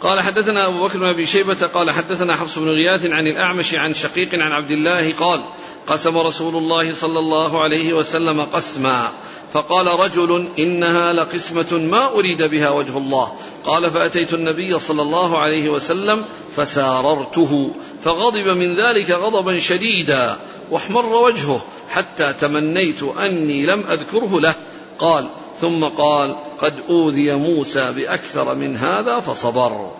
[0.00, 3.94] قال حدثنا أبو بكر بن أبي شيبة قال حدثنا حفص بن غياث عن الأعمش عن
[3.94, 5.40] شقيق عن عبد الله قال
[5.86, 9.10] قسم رسول الله صلى الله عليه وسلم قسما.
[9.52, 13.32] فقال رجل إنها لقسمة ما أريد بها وجه الله.
[13.64, 16.24] قال فأتيت النبي صلى الله عليه وسلم
[16.56, 17.70] فساررته
[18.04, 20.36] فغضب من ذلك غضبا شديدا.
[20.70, 21.60] واحمر وجهه
[21.90, 24.54] حتى تمنيت أني لم أذكره له
[24.98, 25.28] قال
[25.60, 29.90] ثم قال قد أوذي موسى بأكثر من هذا فصبر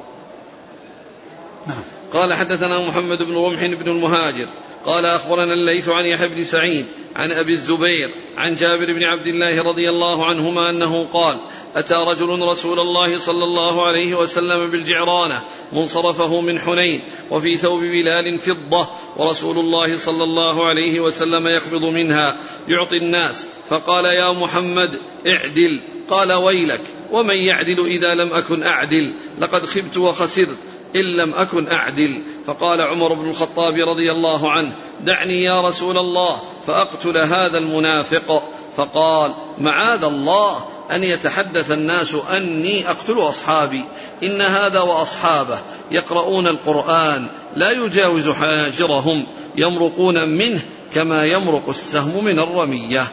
[1.67, 1.96] نعم.
[2.13, 4.47] قال حدثنا محمد بن رمح بن المهاجر
[4.87, 6.87] قال أخبرنا الليث عن يحيى بن سعيد
[7.17, 11.39] عن أبي الزبير عن جابر بن عبد الله رضي الله عنهما أنه قال
[11.77, 15.43] أتى رجل رسول الله صلى الله عليه وسلم بالجعرانة
[15.73, 17.01] منصرفه من حنين
[17.31, 22.37] وفي ثوب بلال فضة ورسول الله صلى الله عليه وسلم يقبض منها
[22.69, 25.81] يعطي الناس فقال يا محمد اعدل
[26.11, 26.81] قال ويلك
[27.13, 30.59] ومن يعدل إذا لم أكن أعدل لقد خبت وخسرت
[30.97, 32.23] إن لم أكن أعدل.
[32.47, 38.43] فقال عمر بن الخطاب رضي الله عنه دعني يا رسول الله فأقتل هذا المنافق.
[38.77, 43.85] فقال معاذ الله أن يتحدث الناس أني أقتل أصحابي.
[44.23, 45.59] إن هذا وأصحابه
[45.91, 47.27] يقرؤون القرآن
[47.57, 49.27] لا يجاوز حاجرهم
[49.57, 50.61] يمرقون منه
[50.95, 53.07] كما يمرق السهم من الرمية.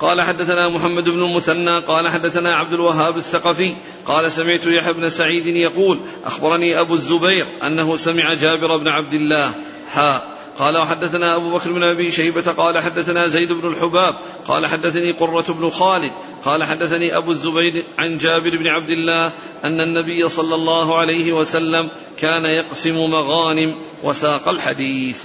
[0.00, 3.74] قال حدثنا محمد بن المثنى قال حدثنا عبد الوهاب الثقفي
[4.06, 9.54] قال سمعت يحيى بن سعيد يقول أخبرني أبو الزبير أنه سمع جابر بن عبد الله.
[9.90, 14.14] حاء قال وحدثنا أبو بكر بن أبي شيبة قال حدثنا زيد بن الحباب
[14.48, 16.12] قال حدثني قرة بن خالد
[16.44, 19.32] قال حدثني أبو الزبير عن جابر بن عبد الله
[19.64, 21.88] أن النبي صلى الله عليه وسلم
[22.18, 25.18] كان يقسم مغانم وساق الحديث.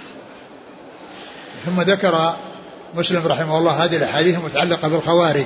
[1.66, 2.34] ثم ذكر
[2.96, 5.46] مسلم رحمه الله هذه الأحاديث المتعلقة بالخوارج.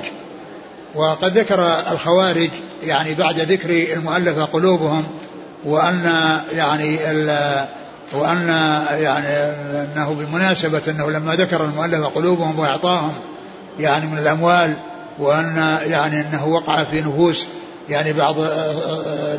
[0.94, 2.50] وقد ذكر الخوارج
[2.84, 5.04] يعني بعد ذكر المؤلفة قلوبهم
[5.64, 6.12] وأن
[6.52, 6.98] يعني
[8.12, 8.48] وأن
[8.90, 9.26] يعني
[9.84, 13.12] أنه بمناسبة أنه لما ذكر المؤلفة قلوبهم وإعطاهم
[13.80, 14.74] يعني من الأموال
[15.18, 17.46] وأن يعني أنه وقع في نفوس
[17.88, 18.34] يعني بعض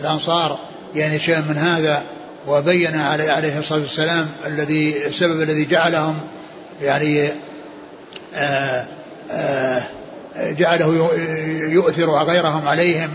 [0.02, 0.60] الأنصار
[0.96, 2.02] يعني شيء من هذا
[2.48, 6.16] وبين عليه الصلاة والسلام الذي السبب الذي جعلهم
[6.82, 7.30] يعني
[10.38, 11.10] جعله
[11.72, 13.10] يؤثر غيرهم عليهم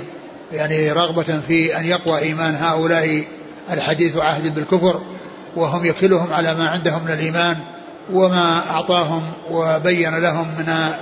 [0.53, 3.25] يعني رغبة في أن يقوى إيمان هؤلاء
[3.71, 5.01] الحديث عهد بالكفر
[5.57, 7.57] وهم يكلهم على ما عندهم من الإيمان
[8.13, 10.93] وما أعطاهم وبين لهم من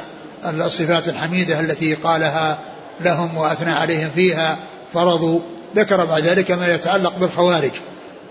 [0.60, 2.58] الصفات الحميدة التي قالها
[3.00, 4.56] لهم وأثنى عليهم فيها
[4.94, 5.40] فرضوا
[5.76, 7.70] ذكر بعد ذلك ما يتعلق بالخوارج.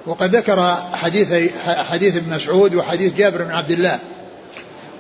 [0.06, 4.00] وقد ذكر حديث حديث ابن مسعود وحديث جابر بن عبد الله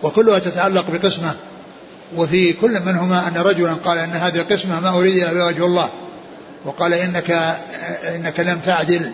[0.04, 1.36] وكلها تتعلق بقسمة.
[2.16, 5.90] وفي كل منهما أن رجلا قال أن هذه قسمة ما أريد إلا بوجه الله.
[6.66, 7.32] وقال إنك
[8.16, 9.12] إنك لم تعدل.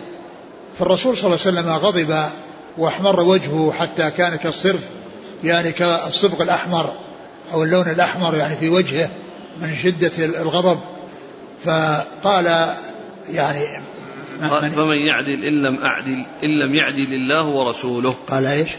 [0.80, 2.30] فالرسول صلى الله عليه وسلم غضب
[2.78, 4.82] وأحمر وجهه حتى كان كالصرف
[5.44, 6.94] يعني كالصبغ الأحمر
[7.54, 9.10] أو اللون الأحمر يعني في وجهه
[9.62, 10.80] من شدة الغضب.
[11.66, 12.68] فقال
[13.34, 13.68] يعني
[14.42, 18.16] من فمن يعدل إن لم أعدل إن لم يعدل الله ورسوله.
[18.28, 18.70] قال إيش؟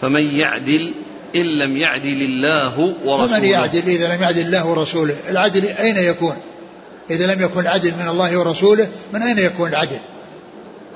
[0.00, 0.92] فمن يعدل
[1.34, 3.26] إن لم يعدل الله ورسوله.
[3.26, 6.36] فمن يعدل إذا لم يعدل الله ورسوله؟ العدل أين يكون؟
[7.10, 9.98] إذا لم يكن العدل من الله ورسوله من أين يكون العدل؟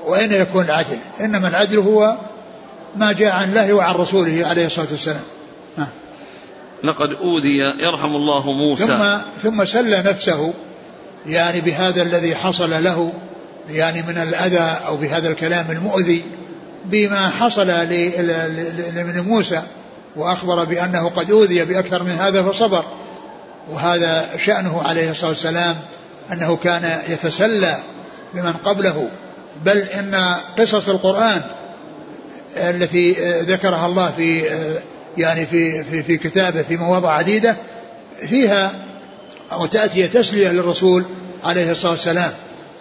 [0.05, 2.17] وأين يكون العدل؟ إنما العدل هو
[2.95, 5.23] ما جاء عن الله وعن رسوله عليه الصلاة والسلام.
[6.83, 8.85] لقد أوذي يرحم الله موسى.
[8.85, 10.53] ثم ثم سلى نفسه
[11.25, 13.13] يعني بهذا الذي حصل له
[13.69, 16.23] يعني من الأذى أو بهذا الكلام المؤذي
[16.85, 17.67] بما حصل
[19.05, 19.61] لموسى
[20.15, 22.85] وأخبر بأنه قد أوذي بأكثر من هذا فصبر.
[23.69, 25.75] وهذا شأنه عليه الصلاة والسلام
[26.31, 27.77] أنه كان يتسلى
[28.33, 29.09] بمن قبله.
[29.65, 31.41] بل إن قصص القرآن
[32.57, 34.43] التي ذكرها الله في
[35.17, 37.55] يعني في في, في كتابه في مواضع عديدة
[38.29, 38.71] فيها
[39.51, 41.05] أو تأتي تسلية للرسول
[41.43, 42.31] عليه الصلاة والسلام.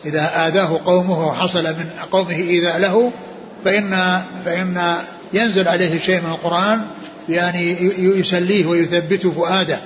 [0.04, 3.12] إذا آذاه قومه وحصل من قومه إيذاء له
[3.64, 4.94] فإن فإن
[5.32, 6.80] ينزل عليه شيء من القرآن
[7.30, 9.78] يعني يسليه ويثبته فؤاده.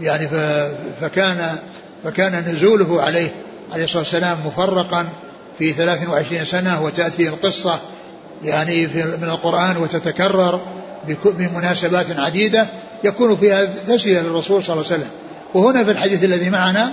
[0.00, 0.28] يعني
[1.00, 1.56] فكان
[2.04, 3.30] فكان نزوله عليه
[3.72, 5.06] عليه الصلاة والسلام مفرقا
[5.58, 7.78] في 23 سنة وتأتي القصة
[8.44, 10.60] يعني من القرآن وتتكرر
[11.24, 12.66] بمناسبات عديدة
[13.04, 15.10] يكون فيها تسلية للرسول صلى الله عليه وسلم.
[15.54, 16.92] وهنا في الحديث الذي معنا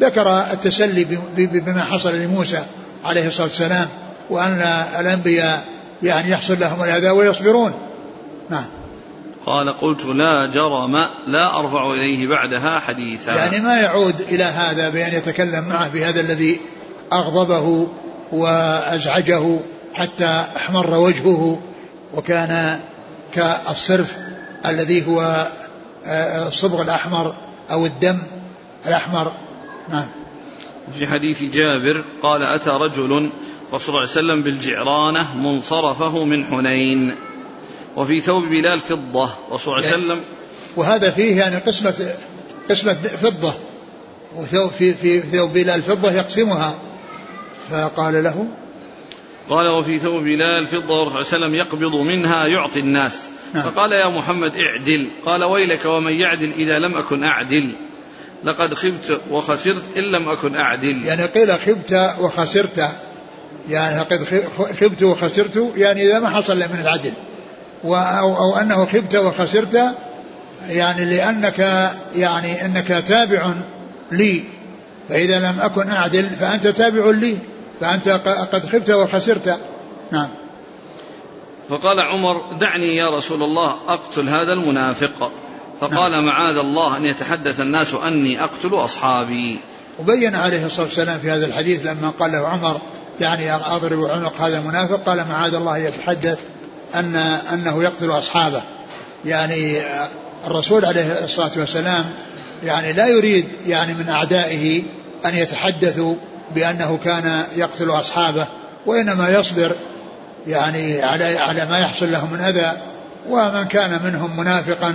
[0.00, 2.62] ذكر التسلي بما حصل لموسى
[3.04, 3.88] عليه الصلاة والسلام
[4.30, 4.62] وأن
[5.00, 5.64] الأنبياء
[6.02, 7.72] يعني يحصل لهم الأذى ويصبرون.
[8.50, 8.64] نعم.
[9.46, 13.34] قال قلت لا جرم لا أرفع إليه بعدها حديثا.
[13.34, 16.60] يعني ما يعود إلى هذا بأن يتكلم معه بهذا الذي
[17.12, 17.88] أغضبه
[18.32, 19.60] وأزعجه
[19.94, 21.60] حتى أحمر وجهه
[22.14, 22.80] وكان
[23.32, 24.16] كالصرف
[24.66, 25.48] الذي هو
[26.06, 27.34] آه، الصبغ الأحمر
[27.70, 28.18] أو الدم
[28.86, 29.32] الأحمر.
[29.88, 30.06] نعم.
[30.98, 33.30] في حديث جابر قال أتى رجل
[33.72, 37.14] رسول الله صلى الله عليه وسلم بالجعرانة منصرفه من حنين.
[37.98, 40.20] وفي ثوب بلال فضة رسول الله صلى الله عليه وسلم.
[40.76, 42.14] وهذا فيه يعني قسمة
[42.70, 43.54] قسمة فضة.
[44.34, 46.74] وثوب في في ثوب بلال فضة يقسمها.
[47.70, 48.46] فقال له
[49.50, 53.20] قال وفي ثوب بلال فضة والرسول صلى الله عليه وسلم يقبض منها يعطي الناس.
[53.54, 53.70] نعم.
[53.70, 55.08] فقال يا محمد اعدل.
[55.26, 57.70] قال ويلك ومن يعدل إذا لم أكن أعدل.
[58.44, 61.04] لقد خبت وخسرت إن لم أكن أعدل.
[61.04, 62.88] يعني قيل خبت وخسرت.
[63.70, 64.24] يعني قد
[64.80, 67.12] خبت وخسرت يعني إذا ما حصل من العدل.
[67.84, 69.94] أو, أو أنه خبت وخسرت
[70.68, 73.54] يعني لأنك يعني أنك تابع
[74.12, 74.44] لي.
[75.08, 77.38] فإذا لم أكن أعدل فأنت تابع لي
[77.80, 78.08] فأنت
[78.52, 79.58] قد خبت وخسرت.
[80.12, 80.28] نعم.
[81.68, 85.32] فقال عمر دعني يا رسول الله أقتل هذا المنافق.
[85.80, 86.24] فقال نعم.
[86.24, 89.58] معاذ الله أن يتحدث الناس أني أقتل أصحابي.
[89.98, 92.80] وبين عليه الصلاة والسلام في هذا الحديث لما قال له عمر
[93.20, 96.38] دعني أضرب عنق هذا المنافق قال معاذ الله يتحدث.
[96.94, 97.16] أن
[97.52, 98.62] أنه يقتل أصحابه.
[99.24, 99.80] يعني
[100.46, 102.04] الرسول عليه الصلاة والسلام
[102.64, 104.82] يعني لا يريد يعني من أعدائه
[105.26, 106.14] أن يتحدثوا
[106.54, 108.46] بأنه كان يقتل أصحابه
[108.86, 109.72] وإنما يصبر
[110.46, 112.72] يعني على على ما يحصل له من أذى
[113.28, 114.94] ومن كان منهم منافقا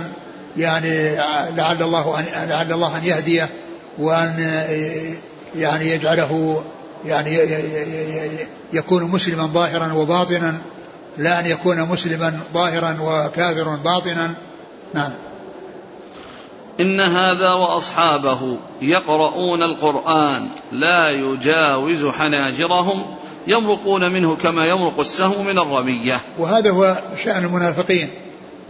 [0.56, 1.16] يعني
[1.56, 3.48] لعل الله أن لعل الله أن يهديه
[3.98, 4.64] وأن
[5.56, 6.62] يعني يجعله
[7.06, 7.38] يعني
[8.72, 10.58] يكون مسلما ظاهرا وباطنا.
[11.18, 14.34] لا أن يكون مسلما ظاهرا وكافرا باطنا.
[14.94, 15.10] نعم.
[16.80, 23.04] إن هذا وأصحابه يقرؤون القرآن لا يجاوز حناجرهم
[23.46, 26.20] يمرقون منه كما يمرق السهم من الرمية.
[26.38, 28.10] وهذا هو شأن المنافقين.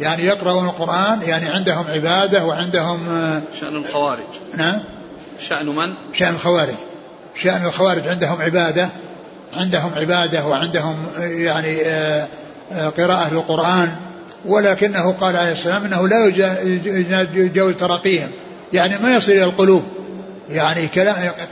[0.01, 3.07] يعني يقرؤون القرآن يعني عندهم عبادة وعندهم
[3.61, 4.25] شأن الخوارج.
[4.57, 4.81] نعم.
[5.41, 6.75] شأن من؟ شأن الخوارج.
[7.35, 8.89] شأن الخوارج عندهم عبادة
[9.57, 12.27] عندهم عبادة وعندهم يعني آه،
[12.73, 13.97] آه، قراءة للقرآن
[14.47, 16.27] ولكنه قال عليه السلام إنه لا
[17.35, 18.29] يجاوز تراقيهم.
[18.73, 19.83] يعني ما يصل إلى القلوب.
[20.51, 20.87] يعني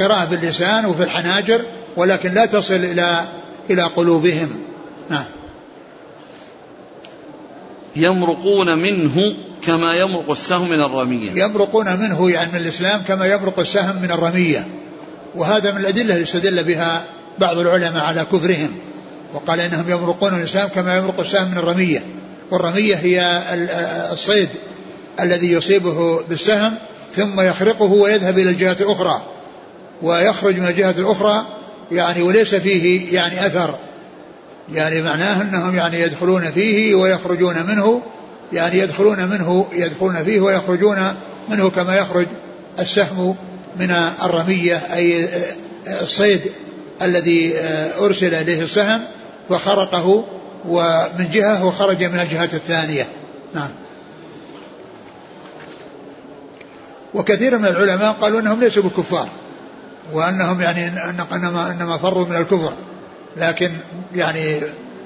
[0.01, 1.61] قراءة باللسان وفي الحناجر
[1.97, 3.21] ولكن لا تصل إلى
[3.71, 4.51] إلى قلوبهم.
[5.11, 5.25] نعم.
[7.97, 9.35] يمرقون منه
[9.67, 11.45] كما يمرق السهم من الرمية.
[11.45, 14.67] يمرقون منه يعني من الإسلام كما يمرق السهم من الرمية.
[15.35, 17.03] وهذا من الأدلة اللي استدل بها
[17.39, 18.71] بعض العلماء على كفرهم
[19.35, 22.03] وقال إنهم يمرقون الإسلام كما يمرق السهم من الرمية
[22.51, 23.43] والرمية هي
[24.13, 24.49] الصيد
[25.21, 26.75] الذي يصيبه بالسهم
[27.15, 29.23] ثم يخرقه ويذهب إلى الجهة الأخرى
[30.03, 31.47] ويخرج من الجهة الأخرى
[31.93, 33.75] يعني وليس فيه يعني أثر
[34.73, 38.03] يعني معناه أنهم يعني يدخلون فيه ويخرجون منه
[38.53, 41.15] يعني يدخلون منه يدخلون فيه ويخرجون
[41.49, 42.27] منه كما يخرج
[42.79, 43.37] السهم
[43.81, 43.91] من
[44.25, 45.29] الرمية أي
[45.87, 46.41] الصيد
[47.05, 47.55] الذي
[47.99, 49.01] أرسل إليه السهم
[49.51, 50.25] وخرقه
[50.69, 53.07] ومن جهة وخرج من الجهة الثانية.
[53.55, 53.69] نعم.
[57.15, 59.29] وكثير من العلماء قالوا إنهم ليسوا بكفار
[60.13, 62.73] وأنهم يعني انما انما فروا من الكفر.
[63.37, 63.73] لكن
[64.15, 64.61] يعني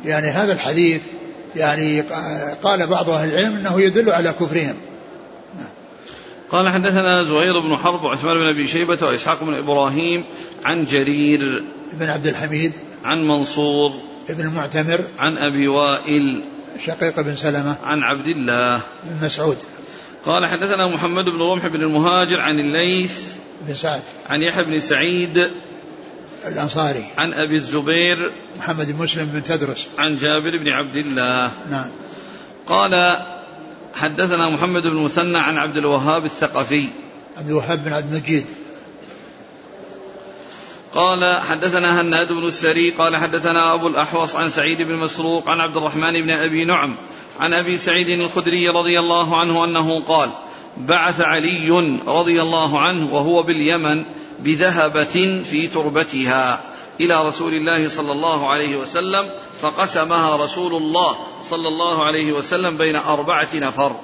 [0.05, 1.03] يعني هذا الحديث
[1.57, 2.05] يعني
[2.63, 4.75] قال بعض أهل العلم إنه يدل على كفرهم.
[6.51, 10.25] قال حدثنا زهير بن حرب وعثمان بن أبي شيبة وإسحاق بن إبراهيم
[10.65, 12.73] عن جرير بن عبد الحميد
[13.05, 13.93] عن منصور
[14.31, 16.43] ابن المعتمر عن أبي وائل
[16.87, 19.57] شقيق بن سلمة عن عبد الله بن مسعود
[20.25, 23.19] قال حدثنا محمد بن رمح بن المهاجر عن الليث
[23.67, 25.51] بن سعد عن يحيى بن سعيد
[26.47, 31.91] الأنصاري عن أبي الزبير محمد بن مسلم بن تدرس عن جابر بن عبد الله نعم.
[32.67, 33.17] قال
[33.97, 36.89] حدثنا محمد بن المثنى عن عبد الوهاب الثقفي.
[37.37, 38.47] عبد الوهاب بن عبد المجيد.
[40.95, 45.77] قال حدثنا هناد بن السري قال حدثنا أبو الأحوص عن سعيد بن مسروق عن عبد
[45.77, 46.97] الرحمن بن أبي نعم
[47.41, 50.31] عن أبي سعيد الخدري رضي الله عنه أنه قال
[50.77, 54.05] بعث علي رضي الله عنه وهو باليمن
[54.41, 56.61] بذهبة في تربتها
[57.01, 59.27] إلى رسول الله صلى الله عليه وسلم
[59.63, 61.17] فقسمها رسول الله
[61.51, 63.97] صلى الله عليه وسلم بين أربعة نفر.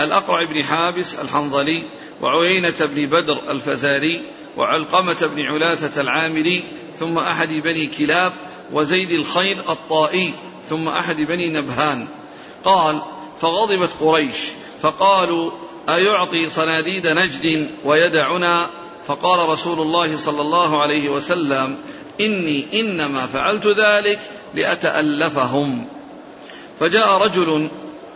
[0.00, 1.82] الأقرع بن حابس الحنظلي
[2.22, 4.22] وعيينة بن بدر الفزاري
[4.56, 6.64] وعلقمة بن علاثة العامري
[6.98, 8.32] ثم أحد بني كلاب
[8.72, 10.34] وزيد الخير الطائي
[10.68, 12.08] ثم أحد بني نبهان.
[12.64, 13.02] قال
[13.40, 14.36] فغضبت قريش
[14.82, 15.50] فقالوا
[15.88, 18.66] أيعطي صناديد نجد ويدعنا؟
[19.06, 21.78] فقال رسول الله صلى الله عليه وسلم
[22.20, 24.18] إني إنما فعلت ذلك
[24.56, 25.86] لأتألفهم.
[26.80, 27.68] فجاء رجل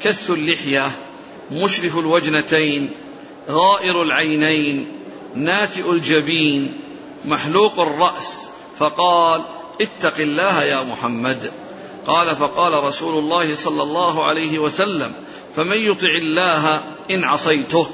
[0.03, 0.91] كث اللحية
[1.53, 2.91] مشرف الوجنتين
[3.51, 4.93] غائر العينين
[5.35, 6.73] ناتئ الجبين
[7.25, 8.45] محلوق الرأس.
[8.79, 9.43] فقال
[9.81, 11.51] اتق الله يا محمد.
[12.07, 15.13] قال فقال رسول الله صلى الله عليه وسلم
[15.57, 16.81] فمن يطع الله
[17.11, 17.87] إن عصيته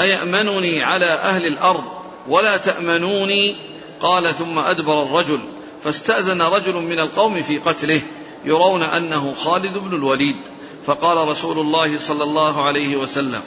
[0.00, 1.84] أيأمنني على أهل الأرض
[2.28, 3.54] ولا تأمنوني؟
[4.00, 5.40] قال ثم أدبر الرجل.
[5.84, 8.00] فاستأذن رجل من القوم في قتله
[8.44, 10.36] يرون أنه خالد بن الوليد.
[10.86, 13.40] فقال رسول الله صلى الله عليه وسلم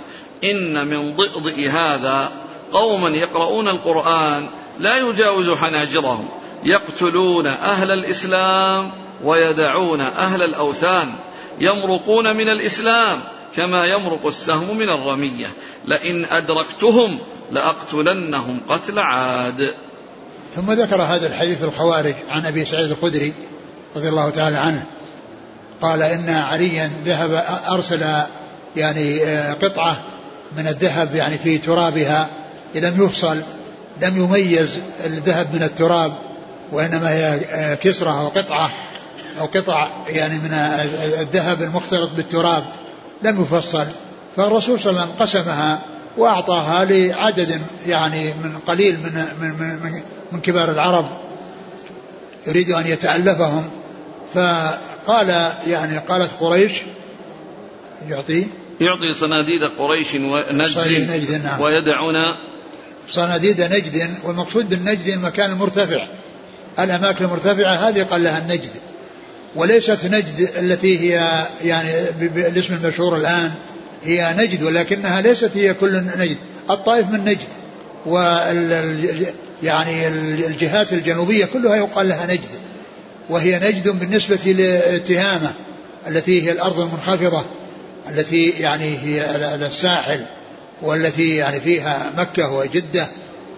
[0.43, 2.31] إن من ضئضئ هذا
[2.71, 4.47] قوما يقرؤون القرآن
[4.79, 6.27] لا يجاوز حناجرهم
[6.63, 8.91] يقتلون أهل الإسلام
[9.23, 11.13] ويدعون أهل الأوثان
[11.59, 13.21] يمرقون من الإسلام
[13.55, 15.47] كما يمرق السهم من الرمية.
[15.85, 17.19] لئن أدركتهم
[17.51, 19.75] لأقتلنهم قتل عاد.
[20.55, 23.33] ثم ذكر هذا الحديث الخوارج عن أبي سعيد الخدري
[23.95, 24.83] رضي الله تعالى عنه.
[25.81, 28.05] قال إن عليا ذهب أرسل
[28.75, 29.97] يعني آه، قطعة
[30.57, 32.27] من الذهب يعني في ترابها
[32.75, 33.37] لم يفصل
[34.01, 36.13] لم يميز الذهب من التراب
[36.71, 38.71] وإنما هي آه، كسرة أو قطعة
[39.39, 40.53] أو قطع يعني من
[41.19, 42.63] الذهب المختلط بالتراب
[43.23, 43.85] لم يفصل.
[44.37, 45.79] فالرسول صلى الله عليه وسلم قسمها
[46.17, 50.01] وأعطاها لعدد يعني من قليل من من من, من
[50.43, 51.05] كبار العرب
[52.47, 53.69] يريد أن يتألفهم.
[54.33, 56.71] فقال يعني قالت قريش
[58.09, 58.47] يعطي.
[58.81, 61.43] يعطي صناديد قريش ونجد نجد.
[61.43, 61.61] نعم.
[61.61, 62.35] ويدعون
[63.09, 66.05] صناديد نجد والمقصود بالنجد المكان المرتفع.
[66.79, 68.71] الأماكن المرتفعة هذه قال لها النجد.
[69.55, 73.51] وليست نجد التي هي يعني بالاسم المشهور الآن
[74.03, 76.37] هي نجد ولكنها ليست هي كل نجد.
[76.69, 77.47] الطائف من نجد.
[78.05, 79.27] وال
[79.63, 80.07] يعني
[80.47, 82.49] الجهات الجنوبية كلها يقال لها نجد
[83.29, 85.51] وهي نجد بالنسبة لتهامة
[86.07, 87.43] التي هي الأرض المنخفضة
[88.09, 90.25] التي يعني هي الساحل
[90.81, 93.07] والتي يعني فيها مكة وجدة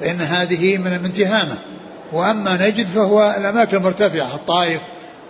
[0.02, 1.56] فإن هذه من من تهامة
[2.14, 4.82] وأما نجد فهو الأماكن المرتفعة الطائف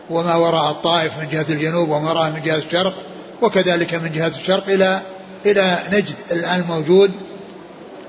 [0.10, 2.94] وما وراء الطائف من جهة الجنوب وما وراء من جهة الشرق
[3.42, 5.02] وكذلك من جهة الشرق إلى
[5.46, 7.12] إلى نجد الآن موجود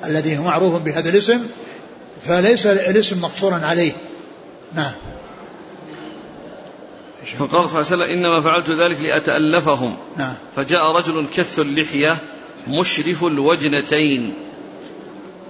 [0.05, 1.41] الذي هو معروف بهذا الاسم
[2.27, 3.93] فليس الاسم مقصورا عليه.
[4.75, 4.93] نعم.
[7.39, 9.97] فقال صلى الله عليه وسلم إنما فعلت ذلك لأتألفهم.
[10.17, 10.35] نعم.
[10.57, 12.17] فجاء رجل كث اللحية
[12.69, 14.35] مشرف الوجنتين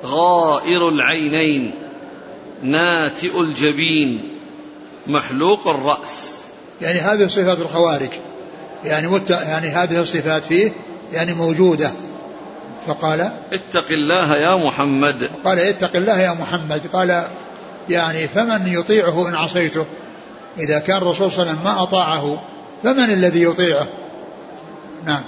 [0.05, 1.70] غائر العينين
[2.62, 4.22] ناتئ الجبين
[5.07, 6.34] محلوق الرأس.
[6.82, 8.11] يعني هذه صفات الخوارج.
[8.84, 9.30] يعني مت...
[9.30, 10.72] يعني هذه الصفات فيه
[11.12, 11.92] يعني موجودة.
[12.86, 15.30] فقال اتق الله يا محمد.
[15.44, 16.80] قال اتق الله يا محمد.
[16.92, 17.22] قال
[17.88, 19.86] يعني فمن يطيعه إن عصيته؟
[20.58, 22.42] إذا كان الرسول صلى الله عليه وسلم ما أطاعه
[22.84, 23.86] فمن الذي يطيعه؟
[25.04, 25.22] نعم.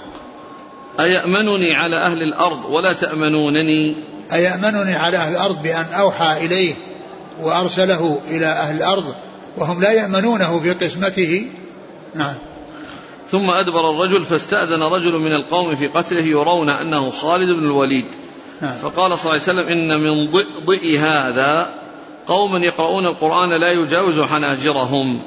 [0.99, 3.95] أيأمنني على أهل الأرض ولا تأمنونني؟
[4.33, 6.73] أيأمنني على أهل الأرض بأن أوحى إليه
[7.41, 9.15] وأرسله إلى أهل الأرض
[9.57, 11.47] وهم لا يأمنونه في قسمته؟
[12.15, 12.35] نعم.
[13.31, 18.05] ثم أدبر الرجل فاستأذن رجل من القوم في قتله يرون أنه خالد بن الوليد.
[18.61, 18.73] نعم.
[18.73, 21.69] فقال صلى الله عليه وسلم إن من ضئ هذا
[22.27, 25.19] قوما يقرؤون القرآن لا يجاوز حناجرهم.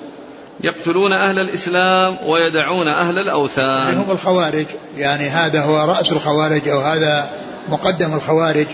[0.61, 3.95] يقتلون أهل الإسلام ويدعون أهل الأوثان.
[3.95, 4.67] هم الخوارج.
[4.97, 7.31] يعني هذا هو رأس الخوارج أو هذا
[7.69, 8.67] مقدم الخوارج.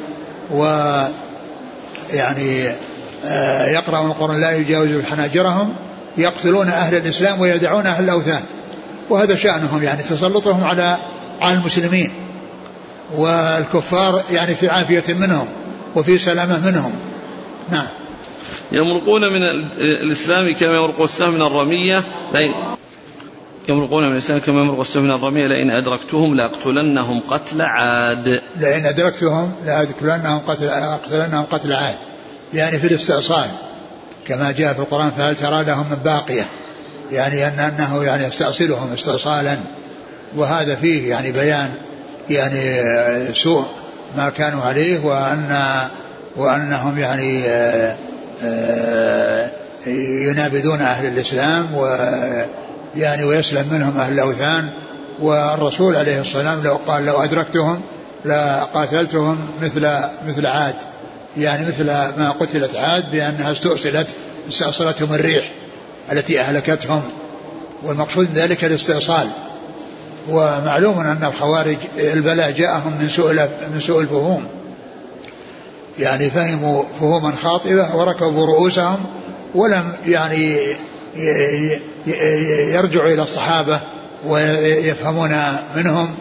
[0.55, 0.65] و
[2.13, 2.69] يعني
[3.25, 5.75] آه، يقرأون القرآن لا يجاوز حناجرهم.
[6.17, 8.43] يقتلون أهل الإسلام ويدعون أهل الأوثان.
[9.11, 10.97] وهذا شأنهم يعني تسلطهم على
[11.41, 12.13] على المسلمين.
[13.17, 15.47] والكفار يعني في عافية منهم
[15.97, 16.93] وفي سلامة منهم.
[17.71, 17.87] نعم.
[18.73, 19.43] يمرقون من
[19.79, 22.05] الإسلام كما يمرق السهم من الرمية.
[22.35, 22.53] لئن
[23.69, 25.47] يمرقون من الإسلام كما يمرق السهم من الرمية.
[25.47, 28.41] لئن أدركتهم لأقتلنهم قتل عاد.
[28.57, 31.97] لئن أدركتهم لأقتلنهم قتل أقتلنهم قتل عاد.
[32.55, 33.47] يعني في الاستئصال
[34.27, 36.45] كما جاء في القرآن فهل ترى لهم من باقية؟
[37.13, 39.57] يعني أن أنه يعني يستأصلهم استئصالا.
[40.37, 41.71] وهذا فيه يعني بيان
[42.31, 43.65] يعني سوء
[44.17, 45.67] ما كانوا عليه وأن
[46.37, 47.97] وأنهم يعني آه،
[48.45, 49.51] آه،
[49.87, 54.69] ينابذون أهل الإسلام ويعني ويسلم منهم أهل الأوثان.
[55.21, 57.81] والرسول عليه السلام لو قال لو أدركتهم
[58.25, 59.89] لقاتلتهم مثل
[60.29, 60.75] مثل عاد.
[61.37, 64.07] يعني مثل ما قتلت عاد بأنها استؤصلت
[64.49, 65.51] استأصلتهم الريح.
[66.13, 67.03] التي أهلكتهم
[67.83, 69.29] والمقصود ذلك الاستئصال.
[70.29, 73.33] ومعلوم أن الخوارج البلاء جاءهم من سوء
[73.75, 74.45] من سوء الفهوم.
[75.99, 78.97] يعني فهموا فهوما خاطئة وركبوا رؤوسهم
[79.55, 80.77] ولم يعني
[82.75, 83.81] يرجعوا إلى الصحابة
[84.27, 85.37] ويفهمون
[85.77, 86.15] منهم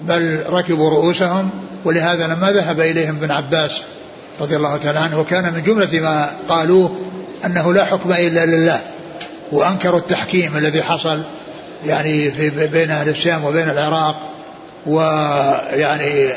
[0.00, 1.50] بل ركبوا رؤوسهم.
[1.84, 3.82] ولهذا لما ذهب إليهم ابن عباس
[4.40, 6.96] رضي الله تعالى عنه وكان من جملة ما قالوه
[7.44, 8.80] أنه لا حكم إلا لله.
[9.52, 11.22] وأنكروا التحكيم الذي حصل
[11.86, 14.16] يعني في بين أهل الشام وبين العراق
[14.86, 16.32] ويعني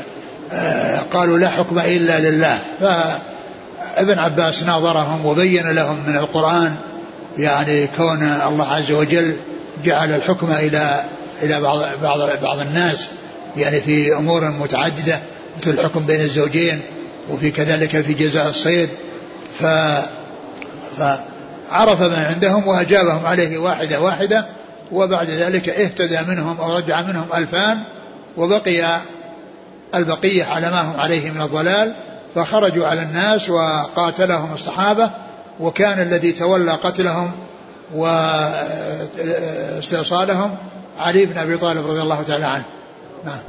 [0.52, 2.60] آه، قالوا لا حكم إلا لله.
[2.80, 6.76] فابن عباس ناظرهم وبين لهم من القرآن
[7.38, 9.36] يعني كون الله عز وجل
[9.86, 11.04] جعل الحكم إلى
[11.44, 13.08] إلى بعض بعض بعض الناس
[13.58, 15.20] يعني في أمور متعددة
[15.58, 16.82] مثل الحكم بين الزوجين
[17.30, 18.90] وفي كذلك في جزاء الصيد.
[19.60, 19.66] ف
[21.70, 24.46] فعرف ما عندهم وأجابهم عليه واحدة واحدة
[24.92, 27.84] وبعد ذلك اهتدى منهم أو رجع منهم ألفان
[28.38, 29.00] وبقي
[29.96, 31.94] البقية على ما هم عليه من الضلال
[32.36, 35.12] فخرجوا على الناس وقاتلهم الصحابة
[35.60, 37.32] وكان الذي تولى قتلهم
[39.74, 40.56] واستئصالهم
[41.00, 42.64] علي بن أبي طالب رضي الله تعالى عنه.
[43.26, 43.40] نعم.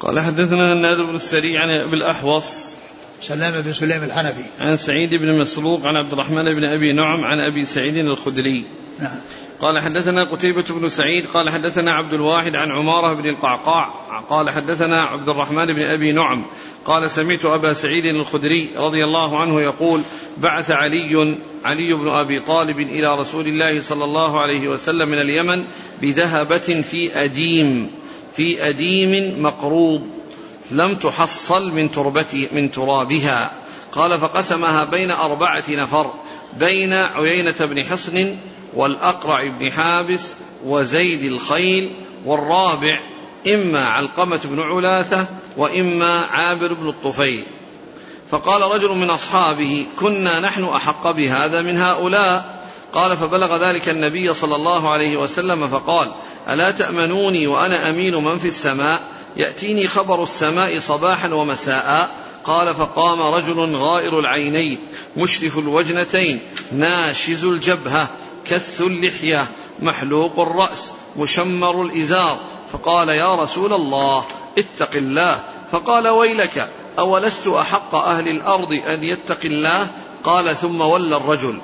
[0.00, 2.79] قال حدثنا النادر بن السري عن أبي الأحوص
[3.22, 7.38] سلام بن سليم الحنفي عن سعيد بن مسروق عن عبد الرحمن بن أبي نعم عن
[7.52, 8.64] أبي سعيد الخدري.
[9.00, 9.20] نعم.
[9.60, 13.88] قال حدثنا قتيبة بن سعيد قال حدثنا عبد الواحد عن عمارة بن القعقاع
[14.30, 16.44] قال حدثنا عبد الرحمن بن أبي نعم
[16.84, 20.02] قال سمعت أبا سعيد الخدري رضي الله عنه يقول
[20.38, 25.64] بعث علي علي بن أبي طالب إلى رسول الله صلى الله عليه وسلم من اليمن
[26.02, 27.90] بذهبة في أديم
[28.36, 30.19] في أديم مقروض.
[30.70, 33.50] لم تحصل من تربتي من ترابها.
[33.92, 36.10] قال فقسمها بين أربعة نفر
[36.58, 38.36] بين عيينة بن حصن
[38.74, 40.32] والأقرع بن حابس
[40.64, 41.90] وزيد الخيل
[42.24, 43.02] والرابع
[43.46, 47.44] إما علقمة بن علاثة وإما عابر بن الطفيل.
[48.30, 52.59] فقال رجل من أصحابه كنا نحن أحق بهذا من هؤلاء
[52.92, 56.08] قال فبلغ ذلك النبي صلى الله عليه وسلم فقال
[56.48, 59.00] ألا تأمنوني وأنا أمين من في السماء؟
[59.36, 62.10] يأتيني خبر السماء صباحا ومساء.
[62.44, 64.78] قال فقام رجل غائر العينين
[65.16, 66.40] مشرف الوجنتين
[66.72, 68.08] ناشز الجبهة
[68.46, 69.46] كث اللحية
[69.82, 72.38] محلوق الرأس مشمر الإزار.
[72.72, 74.24] فقال يا رسول الله
[74.58, 75.40] اتق الله.
[75.72, 76.68] فقال ويلك
[76.98, 79.90] أولست أحق أهل الأرض أن يتق الله؟
[80.24, 81.58] قال ثم ولى الرجل.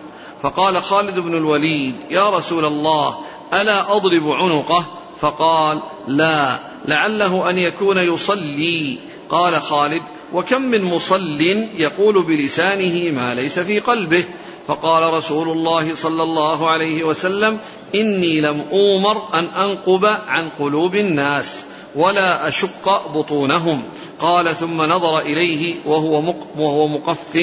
[0.47, 3.15] فقال خالد بن الوليد يا رسول الله
[3.53, 4.85] ألا أضرب عنقه؟
[5.21, 8.99] فقال لا لعله أن يكون يصلي.
[9.31, 11.41] قال خالد وكم من مصل
[11.77, 14.25] يقول بلسانه ما ليس في قلبه.
[14.67, 17.59] فقال رسول الله صلى الله عليه وسلم
[17.95, 21.65] إني لم أومر أن أنقب عن قلوب الناس
[21.97, 23.83] ولا أشق بطونهم.
[24.21, 27.37] قال ثم نظر إليه وهو, وهو مقف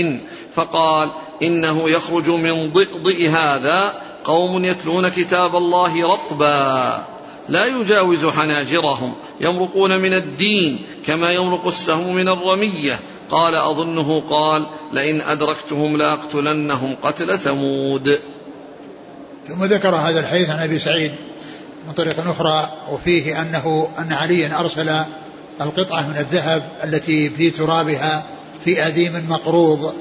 [0.56, 1.10] فقال
[1.42, 7.04] إنه يخرج من ضئضئ هذا قوم يتلون كتاب الله رطبا.
[7.50, 9.14] لا يجاوز حناجرهم.
[9.42, 13.00] يمرقون من الدين كما يمرق السهم من الرمية.
[13.32, 18.20] قال أظنه قال لئن أدركتهم لأقتلنهم قتل ثمود.
[19.48, 21.12] ثم ذكر هذا الحديث عن أبي سعيد
[21.88, 24.90] من طريق أخرى وفيه انه أن عليا أرسل
[25.62, 28.24] القطعة من الذهب التي في ترابها
[28.66, 29.94] في اديم مقروض.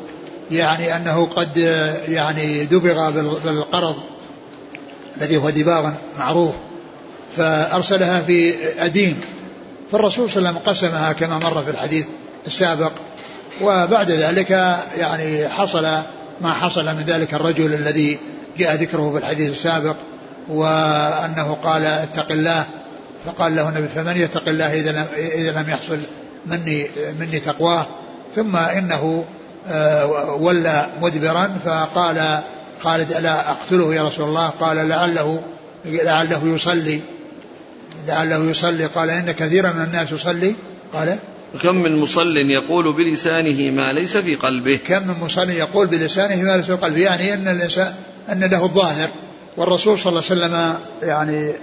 [0.52, 1.56] يعني أنه قد
[2.08, 3.10] يعني دبغ
[3.44, 3.96] بالقرض
[5.16, 6.54] الذي هو دباغ معروف
[7.36, 9.20] فأرسلها في اديم
[9.92, 12.06] فالرسول صلى الله عليه وسلم قسمها كما مر في الحديث
[12.46, 12.92] السابق
[13.62, 14.50] وبعد ذلك
[14.98, 15.82] يعني حصل
[16.40, 18.18] ما حصل من ذلك الرجل الذي
[18.58, 19.96] جاء ذكره في الحديث السابق
[20.48, 22.64] وأنه قال اتق الله
[23.26, 25.98] فقال له النبي فمن يتق الله إذا لم, إذا لم يحصل
[26.46, 26.86] مني
[27.20, 27.86] مني تقواه
[28.36, 29.24] ثم إنه
[30.40, 32.38] ولى مدبرا فقال
[32.82, 35.42] خالد ألا أقتله يا رسول الله؟ قال لعله
[35.84, 37.00] لعله يصلي.
[38.08, 40.54] لعله يصلي؟ قال إن كثيرا من الناس يصلي.
[40.94, 41.16] قال
[41.62, 44.76] كم من مصل يقول بلسانه ما ليس في قلبه.
[44.76, 47.00] كم من مصل يقول بلسانه ما ليس في قلبه.
[47.00, 47.94] يعني أن الإنسان
[48.32, 49.08] أن له الظاهر.
[49.56, 51.54] والرسول صلى الله عليه وسلم يعني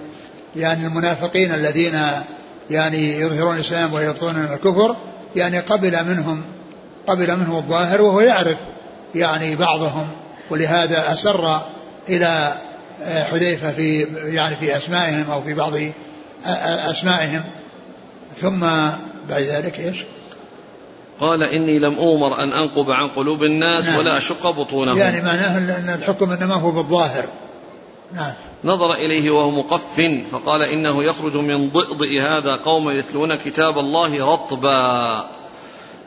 [0.56, 2.00] يعني المنافقين الذين
[2.70, 4.96] يعني يظهرون الإسلام ويبطون الكفر
[5.36, 6.44] يعني قبل منهم
[7.10, 8.58] قبل منهم الظاهر وهو يعرف
[9.16, 10.08] يعني بعضهم
[10.50, 11.62] ولهذا أسر
[12.10, 12.54] إلى
[13.32, 15.74] حذيفة في يعني في أسمائهم أو في بعض
[16.90, 17.44] أسمائهم.
[18.36, 18.60] ثم
[19.30, 20.06] بعد ذلك إيش؟
[21.20, 23.98] قال إني لم أؤمر أن أنقب عن قلوب الناس نعم.
[23.98, 24.98] ولا أشق بطونهم.
[24.98, 27.24] يعني معناه أن الحكم إنما هو بالظاهر.
[28.14, 28.34] نعم.
[28.64, 30.02] نظر إليه وهو مقف
[30.32, 35.26] فقال إنه يخرج من ضئضئ هذا قوم يتلون كتاب الله رطبا.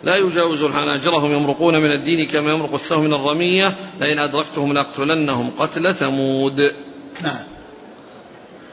[0.05, 3.73] لا يجاوز حناجرهم يمرقون من الدين كما يمرق السهم من الرمية.
[4.01, 6.61] لئن أدركتهم لأقتلنهم قتل ثمود.
[7.23, 7.45] نعم.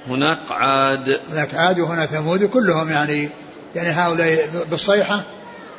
[0.08, 1.20] هناك عاد.
[1.32, 3.30] هناك عاد وهنا ثمود كلهم يعني
[3.76, 5.24] يعني هؤلاء بالصيحة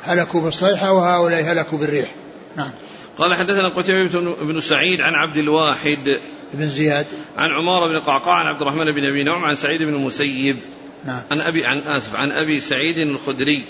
[0.03, 2.11] هلكوا بالصيحة وهؤلاء هلكوا بالريح.
[2.57, 2.71] نعم.
[3.17, 6.19] قال حدثنا قتيبة بن سعيد عن عبد الواحد.
[6.53, 7.05] بن زياد.
[7.37, 10.57] عن عمارة بن القعقاع عن عبد الرحمن بن أبي نعم عن سعيد بن المسيب.
[11.05, 11.21] نعم.
[11.31, 13.65] عن أبي عن آسف عن أبي سعيد الخدري.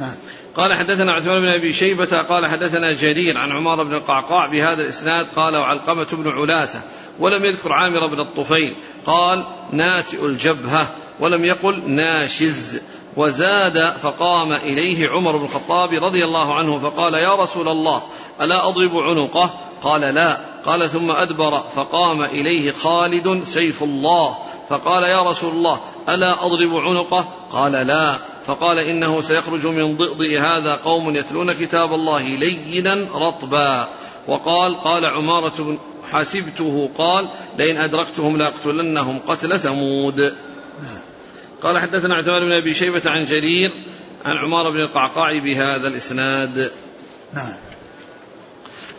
[0.00, 0.14] نعم.
[0.56, 5.26] قال حدثنا عثمان بن أبي شيبة قال حدثنا جرير عن عمار بن القعقاع بهذا الإسناد
[5.36, 6.80] قال وعلقمة بن علاثه
[7.20, 8.76] ولم يذكر عامر بن الطفيل
[9.06, 10.90] قال ناتئ الجبهة
[11.20, 12.80] ولم يقل ناشز
[13.16, 18.02] وزاد فقام إليه عمر بن الخطاب رضي الله عنه فقال يا رسول الله
[18.40, 19.50] ألا أضرب عنقه؟
[19.82, 24.36] قال لا قال ثم أدبر فقام إليه خالد سيف الله
[24.68, 28.18] فقال يا رسول الله ألا أضرب عنقه؟ قال لا.
[28.46, 33.88] فقال إنه سيخرج من ضئضئ هذا قوم يتلون كتاب الله لينا رطبا.
[34.28, 35.78] وقال قال عمارة
[36.12, 37.28] حسبته قال
[37.58, 40.34] لئن أدركتهم لأقتلنهم قتل ثمود.
[41.62, 43.70] قال حدثنا عثمان بن أبي شيبة عن جرير
[44.24, 46.72] عن عمار بن القعقاع بهذا الإسناد.
[47.34, 47.52] نعم.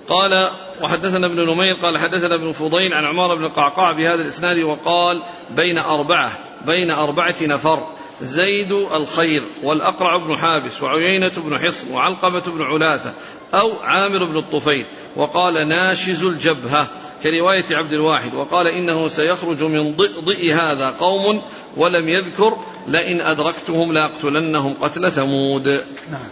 [0.10, 0.50] قال
[0.82, 5.22] وحدثنا ابن نمير قال حدثنا ابن فضيل عن عمار بن القعقاع بهذا الإسناد وقال
[5.56, 7.88] بين أربعة بين أربعة نفر
[8.22, 13.14] زيد الخير والأقرع بن حابس وعيينة بن حصن وعلقمة بن علاثه
[13.54, 14.86] أو عامر بن الطفيل.
[15.16, 16.88] وقال ناشز الجبهة
[17.24, 18.34] كرواية عبد الواحد.
[18.34, 21.42] وقال إنه سيخرج من ضئضئ هذا قوم
[21.78, 25.68] ولم يذكر لئن أدركتهم لأقتلنهم قتل ثمود.
[26.12, 26.30] نعم.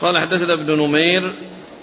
[0.00, 1.34] قال حدثنا ابن نمير.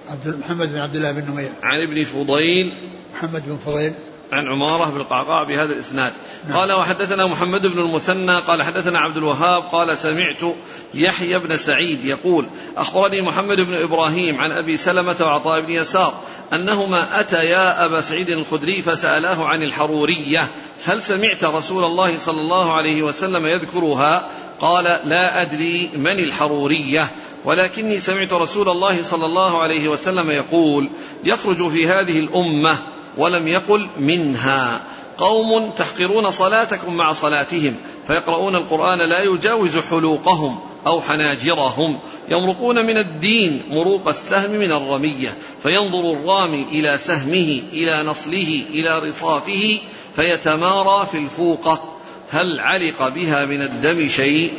[0.09, 1.49] عبد محمد بن عبد الله بن نمير.
[1.63, 2.73] عن ابن فضيل.
[3.13, 3.93] محمد بن فضيل.
[4.31, 6.13] عن عمارة بن القعقاع بهذا الإسناد.
[6.53, 10.55] قال وحدثنا محمد بن المثنى قال حدثنا عبد الوهاب قال سمعت
[10.93, 12.45] يحيى بن سعيد يقول
[12.77, 16.13] أخبرني محمد بن إبراهيم عن أبي سلمة وعطاء بن يسار
[16.53, 20.51] أنهما أتيا أبا سعيد الخدري فسألاه عن الحرورية
[20.85, 24.27] هل سمعت رسول الله صلى الله عليه وسلم يذكرها
[24.59, 27.07] قال لا أدري من الحرورية
[27.45, 30.89] ولكني سمعت رسول الله صلى الله عليه وسلم يقول
[31.23, 32.77] يخرج في هذه الأمة
[33.17, 34.81] ولم يقل منها.
[35.17, 37.75] قوم تحقرون صلاتكم مع صلاتهم
[38.07, 41.99] فيقرؤون القرآن لا يجاوز حلوقهم أو حناجرهم.
[42.29, 45.33] يمرقون من الدين مروق السهم من الرمية
[45.63, 49.79] فينظر الرامي إلى سهمه إلى نصله إلى رصافه
[50.15, 51.83] فيتمارى في الفوقة
[52.29, 54.51] هل علق بها من الدم شيء؟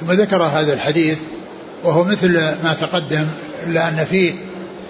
[0.00, 1.18] ثم ذكر هذا الحديث
[1.84, 2.32] وهو مثل
[2.64, 3.26] ما تقدم
[3.66, 4.32] إلا أن فيه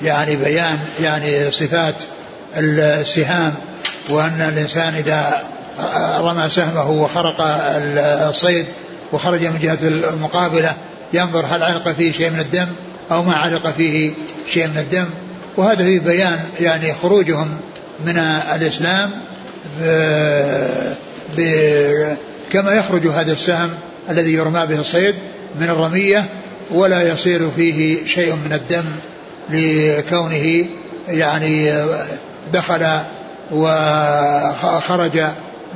[0.03, 2.03] يعني بيان يعني صفات
[2.57, 3.55] السهام
[4.11, 5.42] وأن الإنسان إذا
[6.18, 7.36] رمى سهمه وخرق
[8.28, 8.66] الصيد
[9.12, 10.74] وخرج من جهة المقابلة
[11.12, 12.66] ينظر هل علق فيه شيء من الدم
[13.12, 14.12] أو ما علق فيه
[14.49, 15.07] شيء من الدم.
[15.57, 17.49] وهذا في بيان يعني خروجهم
[18.07, 18.16] من
[18.55, 19.11] الإسلام
[21.36, 21.40] ب
[22.53, 23.70] كما يخرج هذا السهم
[24.11, 25.14] الذي يرمى به الصيد
[25.61, 26.24] من الرمية
[26.70, 28.84] ولا يصير فيه شيء من الدم.
[29.51, 30.66] لكونه
[31.09, 31.84] يعني
[32.53, 32.86] دخل
[33.51, 35.16] وخرج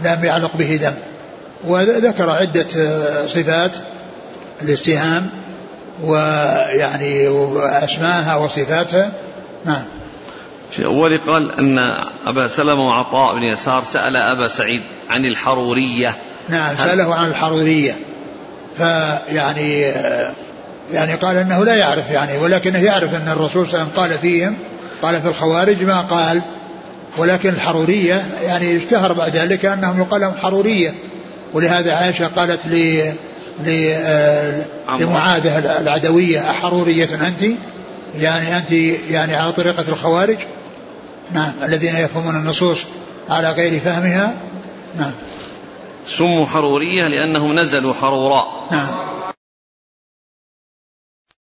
[0.05, 0.95] لم يعلق به دم.
[1.65, 2.69] وذكر عدة
[3.27, 3.77] صفات
[4.63, 5.31] الاستهام
[6.05, 7.29] ويعني
[7.85, 9.13] أسماءها وصفاتها.
[9.65, 9.83] نعم.
[10.71, 11.79] في أول قال أن
[12.27, 16.15] أبا سلمة وعطاء بن يسار سأل أبا سعيد عن الحرورية.
[16.49, 17.97] نعم سأله عن الحرورية.
[18.77, 19.93] فيعني
[20.93, 24.19] يعني قال إنه لا يعرف يعني ولكنه يعرف أن الرسول صلى الله عليه وسلم قال
[24.19, 24.57] فيهم
[25.03, 26.43] قال في الخوارج ما قال
[27.17, 30.95] ولكن الحرورية يعني اشتهر بعد ذلك أنهم يقال لهم حرورية.
[31.55, 33.03] ولهذا عائشة قالت ل
[35.01, 37.57] لمعاذة العدوية أحرورية أنت؟
[38.19, 38.73] يعني أنت
[39.11, 40.37] يعني على طريقة الخوارج؟
[41.33, 42.79] نعم الذين يفهمون النصوص
[43.29, 44.35] على غير فهمها؟
[44.99, 45.13] نعم.
[46.07, 48.87] سموا حرورية لأنهم نزلوا حروراء نعم.